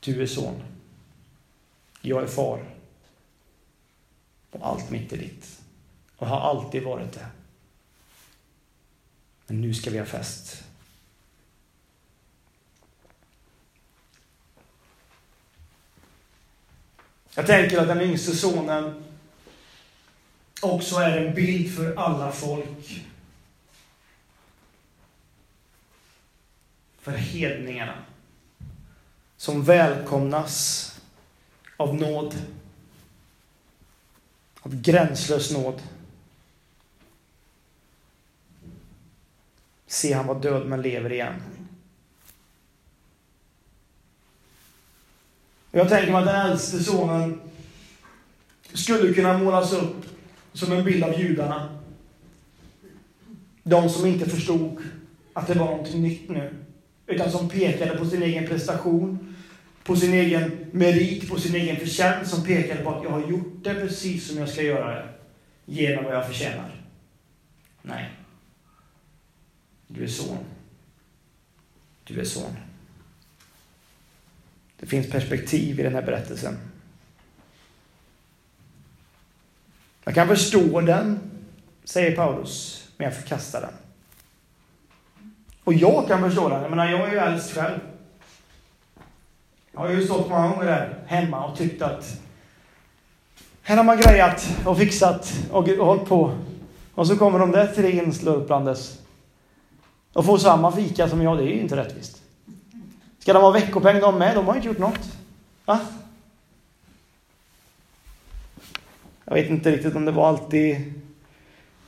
[0.00, 0.62] Du är son.
[2.00, 2.64] Jag är far.
[4.50, 5.60] Och allt mitt är ditt.
[6.16, 7.26] Och har alltid varit det.
[9.46, 10.64] Men nu ska vi ha fest.
[17.34, 19.04] Jag tänker att den yngste sonen
[20.62, 23.04] också är en bild för alla folk.
[27.00, 28.04] För hedningarna.
[29.38, 30.84] Som välkomnas
[31.76, 32.34] av nåd.
[34.60, 35.82] Av gränslös nåd.
[39.86, 41.42] Se, han var död men lever igen.
[45.70, 47.40] Jag tänker mig att den äldste sonen
[48.72, 50.06] skulle kunna målas upp
[50.52, 51.78] som en bild av judarna.
[53.62, 54.82] De som inte förstod
[55.32, 56.54] att det var någonting nytt nu.
[57.06, 59.27] Utan som pekade på sin egen prestation,
[59.88, 62.30] på sin egen merit, på sin egen förtjänst.
[62.30, 65.08] Som pekade på att jag har gjort det precis som jag ska göra det.
[65.64, 66.70] Genom vad jag förtjänar.
[67.82, 68.10] Nej.
[69.86, 70.44] Du är son.
[72.04, 72.56] Du är son.
[74.80, 76.58] Det finns perspektiv i den här berättelsen.
[80.04, 81.20] Jag kan förstå den,
[81.84, 83.74] säger Paulus, men jag förkastar den.
[85.64, 86.62] Och jag kan förstå den.
[86.62, 87.78] Jag menar, jag är ju äldst själv.
[89.78, 92.20] Jag har ju stått många gånger där hemma och tyckt att
[93.62, 96.34] här har man grejat och fixat och, och hållit på.
[96.94, 98.98] Och så kommer de där tre inslurplandes
[100.12, 101.38] och får samma fika som jag.
[101.38, 102.22] Det är ju inte rättvist.
[103.18, 104.34] Ska de ha veckopeng de med?
[104.34, 105.12] De har inte gjort något.
[105.64, 105.80] Va?
[109.24, 110.92] Jag vet inte riktigt om det var alltid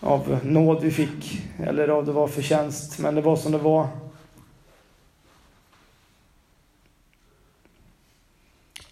[0.01, 3.89] av nåd vi fick eller om det var förtjänst, men det var som det var.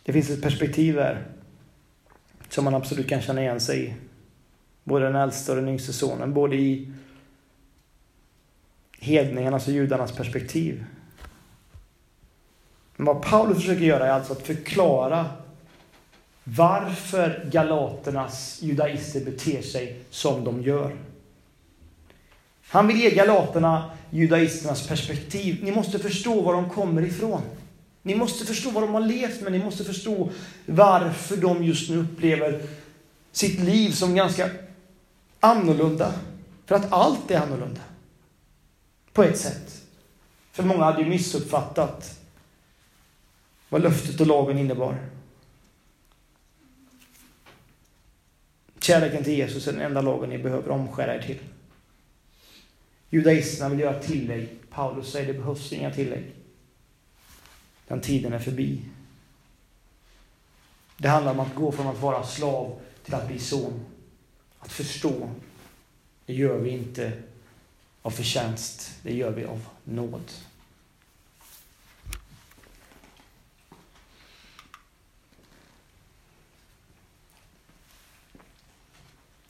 [0.09, 1.27] Det finns ett perspektiv här
[2.49, 3.95] som man absolut kan känna igen sig i.
[4.85, 6.93] Både den äldste och den yngste sonen, både i
[9.01, 10.85] hedningarnas och judarnas perspektiv.
[12.97, 15.27] Men vad Paulus försöker göra är alltså att förklara
[16.45, 20.97] varför galaternas judaister beter sig som de gör.
[22.69, 25.65] Han vill ge galaterna judaisternas perspektiv.
[25.65, 27.43] Ni måste förstå var de kommer ifrån.
[28.09, 29.53] Ni måste förstå vad de har levt med.
[29.53, 30.31] Ni måste förstå
[30.67, 32.63] varför de just nu upplever
[33.33, 34.51] sitt liv som ganska
[35.41, 36.15] annorlunda.
[36.67, 37.81] För att allt är annorlunda.
[39.13, 39.83] På ett sätt.
[40.53, 42.21] För många hade ju missuppfattat
[43.69, 44.97] vad löftet och lagen innebar.
[48.81, 51.39] Kärleken till Jesus är den enda lagen ni behöver omskära er till.
[53.11, 54.49] Judaisterna vill göra tillägg.
[54.71, 56.38] Paulus säger det behövs inga tillägg.
[57.89, 58.83] Den tiden är förbi.
[60.97, 63.85] Det handlar om att gå från att vara slav till att bli son.
[64.59, 65.31] Att förstå.
[66.27, 67.23] Det gör vi inte
[68.03, 68.95] av förtjänst.
[69.03, 70.31] Det gör vi av nåd.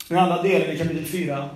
[0.08, 1.50] Den andra delen i kapitel 4.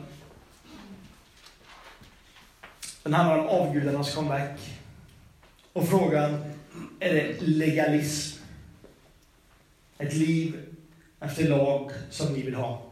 [3.03, 4.61] Den handlar om avgudarnas comeback.
[5.73, 6.52] Och frågan,
[7.03, 8.43] är det legalism?
[9.99, 10.63] Ett liv
[11.21, 12.83] efter lag som ni vill ha?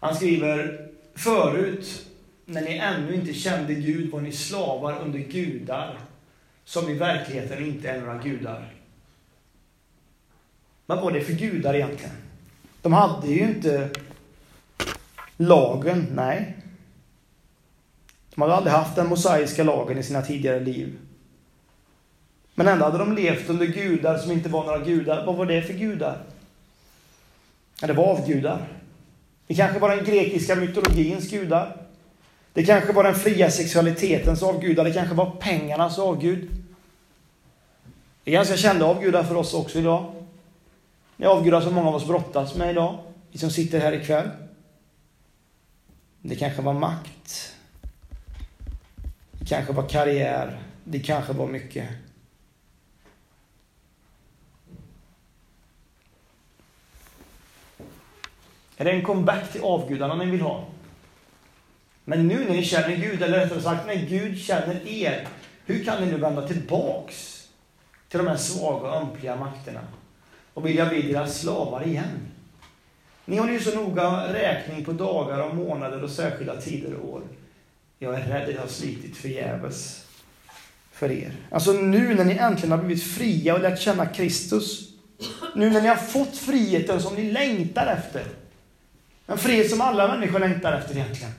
[0.00, 2.06] Han skriver, förut
[2.44, 5.98] när ni ännu inte kände Gud var ni slavar under gudar
[6.64, 8.72] som i verkligheten inte är några gudar.
[10.86, 12.16] Vad var det för gudar egentligen?
[12.82, 13.90] De hade ju inte
[15.36, 16.56] lagen, nej.
[18.34, 20.98] De hade aldrig haft den mosaiska lagen i sina tidigare liv.
[22.58, 25.26] Men ändå hade de levt under gudar som inte var några gudar.
[25.26, 26.22] Vad var det för gudar?
[27.80, 28.68] Ja, det var avgudar.
[29.46, 31.76] Det kanske var den grekiska mytologins gudar.
[32.52, 34.84] Det kanske var den fria sexualitetens avgudar.
[34.84, 36.50] Det kanske var pengarnas avgud.
[38.24, 40.12] Det är ganska kända avgudar för oss också idag.
[41.16, 42.98] Det är avgudar som många av oss brottas med idag.
[43.32, 44.28] Vi som sitter här ikväll.
[46.22, 47.54] Det kanske var makt.
[49.32, 50.58] Det kanske var karriär.
[50.84, 51.88] Det kanske var mycket.
[58.80, 60.64] Är det en comeback till avgudarna ni vill ha?
[62.04, 65.28] Men nu när ni känner Gud, eller rättare sagt när Gud känner er,
[65.66, 67.48] hur kan ni nu vända tillbaks
[68.08, 69.80] till de här svaga och ömpliga makterna
[70.54, 72.28] och vilja bli deras slavar igen?
[73.24, 77.22] Ni håller ju så noga räkning på dagar och månader och särskilda tider och år.
[77.98, 80.04] Jag är rädd att jag har slitit förgäves
[80.92, 81.32] för er.
[81.50, 84.88] Alltså nu när ni äntligen har blivit fria och lärt känna Kristus,
[85.54, 88.24] nu när ni har fått friheten som ni längtar efter,
[89.28, 91.32] en frihet som alla människor längtar efter egentligen.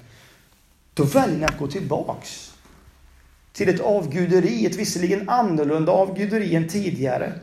[0.93, 2.53] Då väljer ni att gå tillbaks
[3.51, 7.33] till ett avguderi, ett visserligen annorlunda avguderi än tidigare.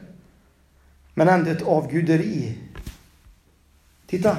[1.14, 2.59] Men ändå ett avguderi.
[4.07, 4.36] Titta!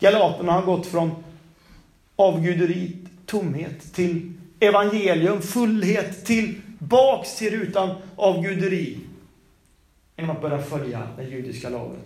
[0.00, 1.24] Galaterna har gått från
[2.16, 2.96] avguderi,
[3.26, 8.98] tomhet, till evangelium, fullhet, tillbaks till rutan avguderi.
[10.16, 12.00] Genom att börja följa den judiska lagen.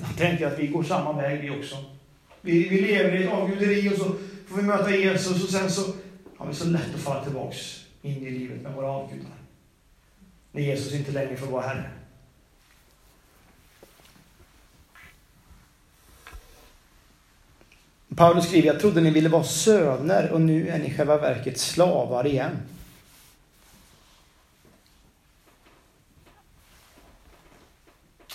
[0.00, 1.76] Jag tänker att vi går samma väg vi också.
[2.40, 4.04] Vi, vi lever i ett avguderi och så
[4.48, 5.92] får vi möta Jesus och sen så
[6.36, 9.30] har vi så lätt att falla tillbaks in i livet med våra avgudar.
[10.52, 11.90] När Jesus inte längre får vara Herre.
[18.16, 21.58] Paulus skriver, jag trodde ni ville vara söner och nu är ni i själva verket
[21.58, 22.56] slavar igen.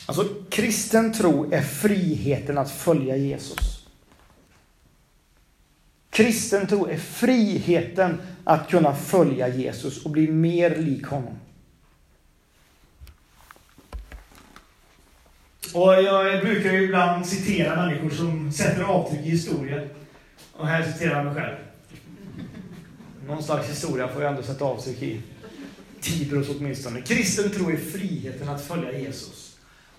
[0.09, 3.87] Alltså, kristen tro är friheten att följa Jesus.
[6.09, 11.39] Kristen tro är friheten att kunna följa Jesus och bli mer lik honom.
[15.73, 19.89] Och jag brukar ju ibland citera människor som sätter avtryck i historien.
[20.53, 21.55] Och här citerar jag mig själv.
[23.27, 25.21] Någon slags historia får jag ändå sätta avtryck i.
[26.01, 27.01] Tibros åtminstone.
[27.01, 29.48] Kristen tro är friheten att följa Jesus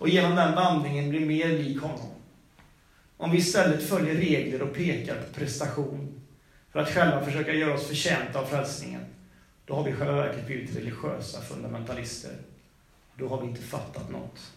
[0.00, 2.10] och genom den vandringen blir mer lik honom.
[3.16, 6.22] Om vi istället följer regler och pekar på prestation
[6.72, 9.04] för att själva försöka göra oss förtjänta av frälsningen,
[9.66, 12.30] då har vi i själva verket blivit religiösa fundamentalister.
[13.14, 14.52] Då har vi inte fattat något.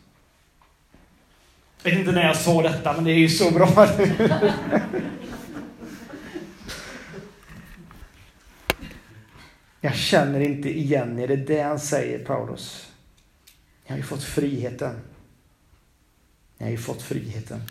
[1.83, 3.87] Jag vet inte när jag sa detta, men det är ju så bra.
[9.81, 11.27] Jag känner inte igen er.
[11.27, 12.91] Det är det han säger, Paulus.
[13.85, 14.99] Ni har ju fått friheten.
[16.63, 17.61] Ni har ju fått friheten.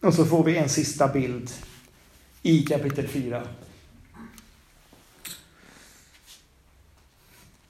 [0.00, 1.50] Och så får vi en sista bild
[2.42, 3.48] i kapitel 4.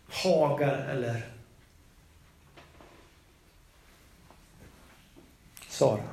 [0.09, 1.29] Hagar eller
[5.69, 6.09] Sara.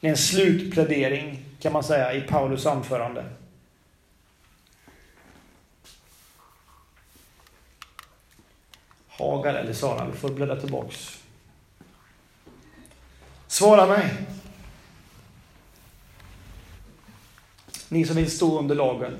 [0.00, 3.24] Det är en slutplädering kan man säga i Paulus anförande.
[9.08, 11.23] Hagar eller Sara, vi får bläddra tillbaks.
[13.54, 14.14] Svara mig.
[17.88, 19.16] Ni som vill stå under lagen.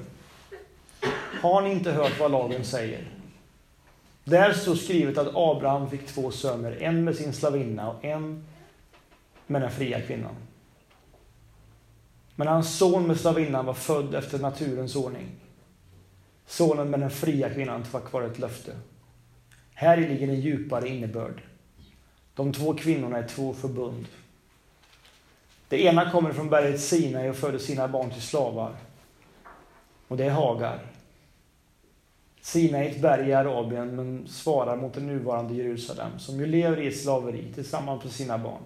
[1.42, 3.08] Har ni inte hört vad lagen säger?
[4.24, 8.46] Där står skrivet att Abraham fick två söner, en med sin slavinna och en
[9.46, 10.34] med den fria kvinnan.
[12.34, 15.26] Men hans son med slavinnan var född efter naturens ordning.
[16.46, 18.72] Sonen med den fria kvinnan var kvar ett löfte.
[19.74, 21.42] Här ligger en djupare innebörd.
[22.34, 24.06] De två kvinnorna är två förbund.
[25.74, 28.76] Det ena kommer från berget Sinai och föder sina barn till slavar.
[30.08, 30.86] Och det är Hagar.
[32.40, 36.80] Sinai är ett berg i Arabien men svarar mot det nuvarande Jerusalem som ju lever
[36.80, 38.62] i ett slaveri tillsammans med sina barn.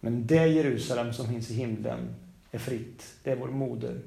[0.00, 2.14] Men det Jerusalem som finns i himlen
[2.50, 3.14] är fritt.
[3.22, 4.00] Det är vår moder.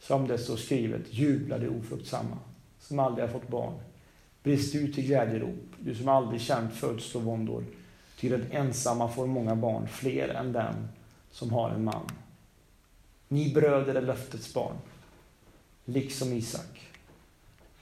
[0.00, 2.38] Som det står skrivet, jubla de ofruktsamma
[2.80, 3.74] som aldrig har fått barn.
[4.42, 7.64] Brist ut i glädjerop, du som aldrig känt födslovåndor.
[8.22, 10.88] Ty den ensamma får många barn, fler än den
[11.30, 12.10] som har en man.
[13.28, 14.76] Ni bröder är löftets barn,
[15.84, 16.90] liksom Isak.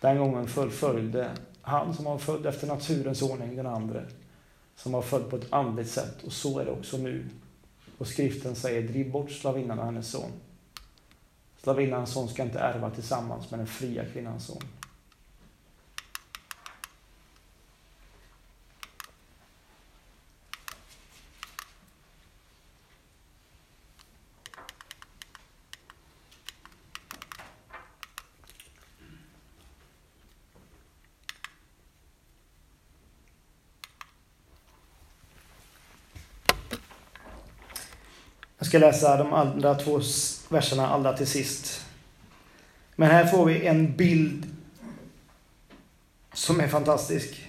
[0.01, 1.31] Den gången följde
[1.63, 4.03] han som var född efter naturens ordning den andra,
[4.77, 7.25] som var född på ett andligt sätt, och så är det också nu.
[7.99, 10.31] Och skriften säger, driv bort slavinnan och hennes son.
[11.63, 14.63] Slavinnans son ska inte ärva tillsammans med den fria kvinnans son.
[38.71, 40.01] Ska läsa de andra två
[40.49, 41.85] verserna allra till sist.
[42.97, 44.47] Men här får vi en bild
[46.33, 47.47] som är fantastisk.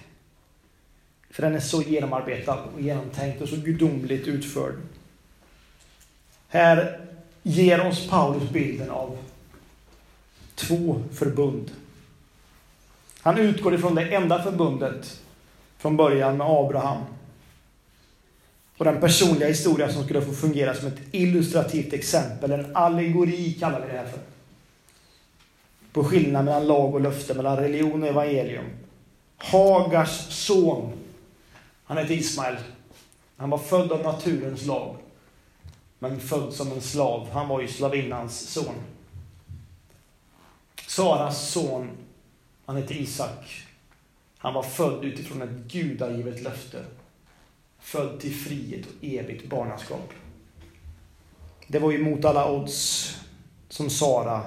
[1.30, 4.74] För den är så genomarbetad och genomtänkt och så gudomligt utförd.
[6.48, 7.00] Här
[7.42, 9.18] ger oss Paulus bilden av
[10.54, 11.70] två förbund.
[13.20, 15.20] Han utgår ifrån det enda förbundet
[15.78, 17.04] från början med Abraham
[18.82, 23.80] och den personliga historia som skulle få fungera som ett illustrativt exempel, en allegori kallar
[23.80, 24.20] vi det här för.
[25.92, 28.64] På skillnaden mellan lag och löfte, mellan religion och evangelium.
[29.36, 30.92] Hagars son,
[31.84, 32.56] han hette Ismael.
[33.36, 34.96] Han var född av naturens lag,
[35.98, 37.28] men född som en slav.
[37.32, 38.74] Han var ju slavinnans son.
[40.86, 41.90] Saras son,
[42.66, 43.66] han hette Isak.
[44.38, 46.84] Han var född utifrån ett gudagivet löfte
[47.82, 50.12] född till frihet och evigt barnaskap.
[51.66, 53.08] Det var ju mot alla odds
[53.68, 54.42] som Sara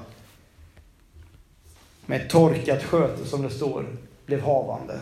[2.06, 3.86] med torkat sköte, som det står,
[4.26, 5.02] blev havande.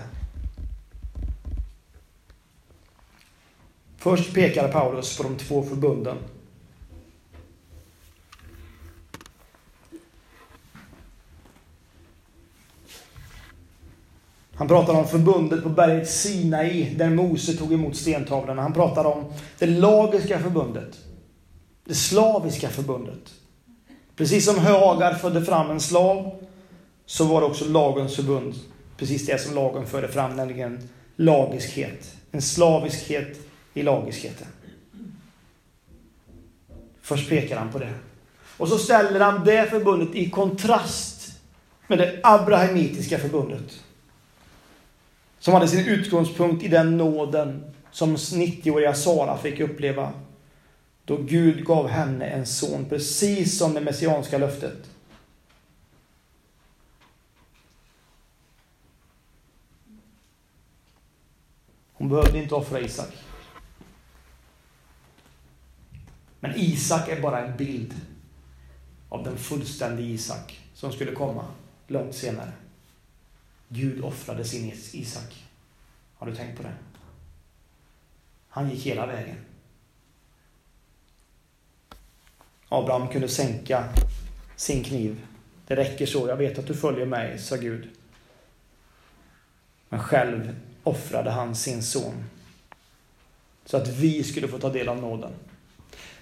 [3.98, 6.18] Först pekar Paulus på de två förbunden
[14.56, 18.62] Han pratar om förbundet på berget Sinai, där Mose tog emot stentavlorna.
[18.62, 21.00] Han pratar om det lagiska förbundet.
[21.86, 23.34] Det slaviska förbundet.
[24.16, 26.32] Precis som Hagar födde fram en slav,
[27.06, 28.54] så var det också lagens förbund.
[28.98, 32.16] Precis det som lagen förde fram, nämligen lagiskhet.
[32.32, 33.40] En slaviskhet
[33.74, 34.48] i lagiskheten.
[37.02, 37.94] Först pekar han på det.
[38.58, 41.40] Och så ställer han det förbundet i kontrast
[41.88, 43.84] med det abrahamitiska förbundet
[45.44, 50.14] som hade sin utgångspunkt i den nåden som 90-åriga Sara fick uppleva
[51.06, 54.90] då Gud gav henne en son, precis som det messianska löftet.
[61.94, 63.14] Hon behövde inte offra Isak.
[66.40, 67.94] Men Isak är bara en bild
[69.10, 71.46] av den fullständiga Isak som skulle komma
[71.88, 72.52] långt senare.
[73.74, 75.44] Gud offrade sin Isak.
[76.16, 76.74] Har du tänkt på det?
[78.50, 79.36] Han gick hela vägen.
[82.70, 83.84] Abraham kunde sänka
[84.56, 85.22] sin kniv.
[85.68, 87.90] Det räcker så, jag vet att du följer mig, sa Gud.
[89.90, 92.24] Men själv offrade han sin son.
[93.66, 95.32] Så att vi skulle få ta del av nåden.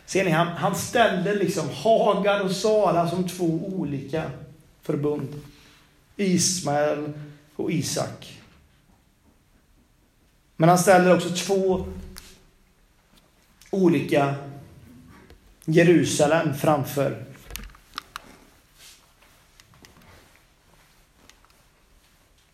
[0.05, 4.31] Ser ni, han, han ställde liksom Hagar och Sara som två olika
[4.81, 5.41] förbund.
[6.15, 7.13] Ismael
[7.55, 8.41] och Isak.
[10.55, 11.85] Men han ställer också två
[13.71, 14.35] olika
[15.65, 17.25] Jerusalem framför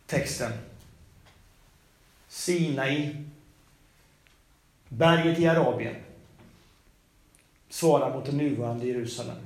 [0.06, 0.52] texten.
[2.28, 3.26] Sinai,
[4.90, 5.96] berget i Arabien,
[7.70, 9.38] svarar mot det nuvarande Jerusalem.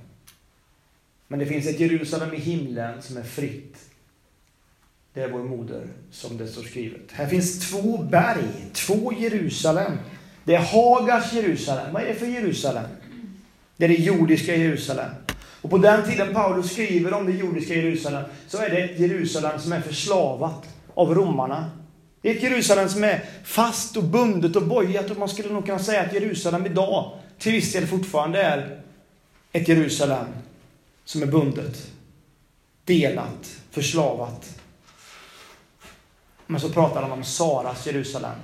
[1.27, 3.90] Men det finns ett Jerusalem i himlen som är fritt.
[5.13, 7.11] Det är vår moder, som det står skrivet.
[7.11, 9.97] Här finns två berg, två Jerusalem.
[10.43, 11.93] Det är Hagars Jerusalem.
[11.93, 12.85] Vad är det för Jerusalem?
[13.77, 15.09] Det är det jordiska Jerusalem.
[15.61, 19.59] Och på den tiden Paulus skriver om det jordiska Jerusalem så är det ett Jerusalem
[19.59, 21.71] som är förslavat av romarna.
[22.21, 25.65] Det är ett Jerusalem som är fast och bundet och bojat och man skulle nog
[25.65, 28.81] kunna säga att Jerusalem idag till viss del fortfarande är
[29.51, 30.25] ett Jerusalem
[31.05, 31.87] som är bundet,
[32.85, 34.60] delat, förslavat.
[36.51, 38.35] Men så pratar han om Saras Jerusalem.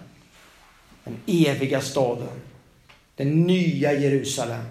[1.04, 2.42] Den eviga staden.
[3.16, 4.64] Den nya Jerusalem.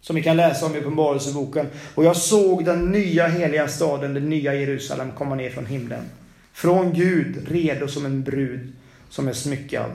[0.00, 1.66] Som vi kan läsa om i Uppenbarelseboken.
[1.94, 6.10] Och jag såg den nya heliga staden, det nya Jerusalem, komma ner från himlen.
[6.52, 8.72] Från Gud, redo som en brud
[9.08, 9.90] som är smyckad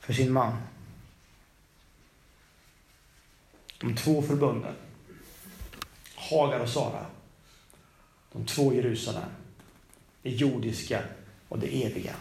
[0.00, 0.52] för sin man.
[3.80, 4.74] De två förbunden.
[6.14, 7.06] Hagar och Sara.
[8.32, 9.30] De två Jerusalem.
[10.22, 11.02] Det jordiska
[11.48, 12.14] och det eviga.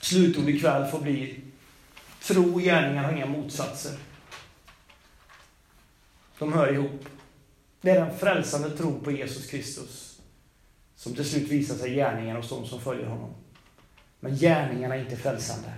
[0.00, 1.40] Slutord ikväll får bli
[2.22, 3.98] tro och gärningar har inga motsatser.
[6.38, 7.04] De hör ihop.
[7.80, 10.20] Det är den frälsande tron på Jesus Kristus
[10.96, 13.34] som till slut visar sig i gärningarna hos de som följer honom.
[14.20, 15.72] Men gärningarna är inte frälsande.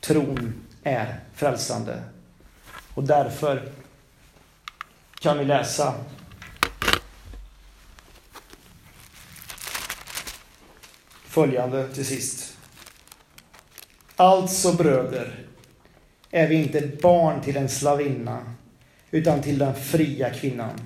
[0.00, 2.02] Tron är frälsande.
[2.94, 3.72] Och därför
[5.24, 5.94] kan vi läsa
[11.24, 12.56] följande till sist.
[14.16, 15.46] Alltså bröder,
[16.30, 18.54] är vi inte barn till en slavinna,
[19.10, 20.80] utan till den fria kvinnan.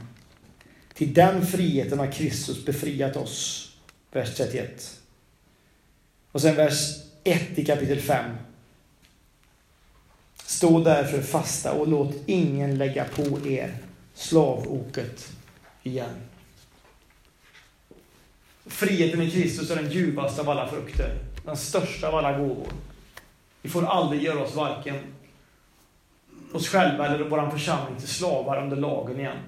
[0.94, 3.70] Till den friheten har Kristus befriat oss.
[4.12, 5.00] Vers 31.
[6.32, 8.30] Och sen vers 1 i kapitel 5.
[10.44, 13.87] Stå därför fasta och låt ingen lägga på er
[14.18, 15.32] slavoket
[15.82, 16.14] igen.
[18.66, 22.72] Friheten i Kristus är den djupaste av alla frukter, den största av alla gåvor.
[23.62, 25.14] Vi får aldrig göra oss varken
[26.52, 29.38] oss själva eller vår församling till slavar under lagen igen.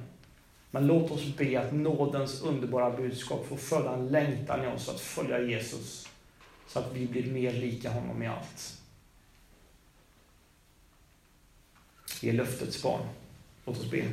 [0.71, 5.01] Men låt oss be att nådens underbara budskap får föda en längtan i oss att
[5.01, 6.09] följa Jesus,
[6.67, 8.79] så att vi blir mer lika honom i allt.
[12.23, 13.09] Vi är löftets barn.
[13.65, 14.05] Låt oss be.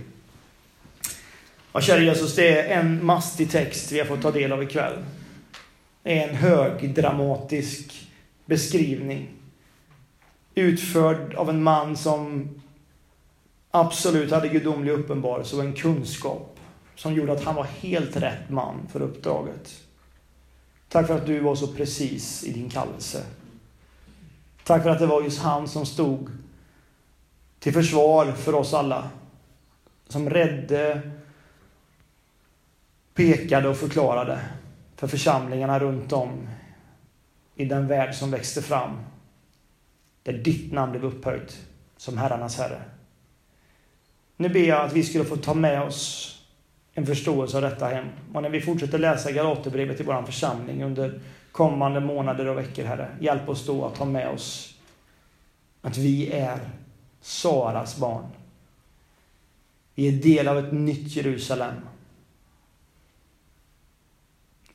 [1.74, 5.06] Ja, kära Jesus, det är en mastig text vi har fått ta del av ikväll.
[6.04, 8.08] Det är en högdramatisk
[8.46, 9.30] beskrivning.
[10.56, 12.50] Utförd av en man som
[13.72, 16.60] absolut hade gudomlig uppenbarelse och en kunskap
[16.96, 19.84] som gjorde att han var helt rätt man för uppdraget.
[20.90, 23.24] Tack för att du var så precis i din kallelse.
[24.64, 26.30] Tack för att det var just han som stod
[27.60, 29.10] till försvar för oss alla.
[30.08, 31.12] Som rädde,
[33.18, 34.40] pekade och förklarade
[34.96, 36.48] för församlingarna runt om
[37.56, 39.00] i den värld som växte fram.
[40.24, 41.58] Där ditt namn blev upphöjt
[41.98, 42.82] som herrarnas herre.
[44.38, 46.34] Nu ber jag att vi skulle få ta med oss
[46.94, 48.08] en förståelse av detta hem.
[48.34, 51.20] Och när vi fortsätter läsa Galaterbrevet i vår församling under
[51.52, 54.76] kommande månader och veckor, Herre, hjälp oss då att ta med oss
[55.82, 56.60] att vi är
[57.22, 58.26] Saras barn.
[59.96, 61.76] Vi är del av ett nytt Jerusalem.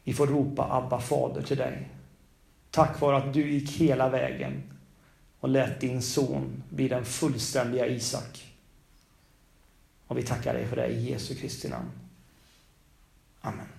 [0.05, 1.89] Vi får ropa Abba fader till dig.
[2.71, 4.63] Tack vare att du gick hela vägen
[5.41, 8.55] och lät din son bli den fullständiga Isak.
[10.07, 11.91] Och vi tackar dig för det i Jesu Kristi namn.
[13.41, 13.72] Amen.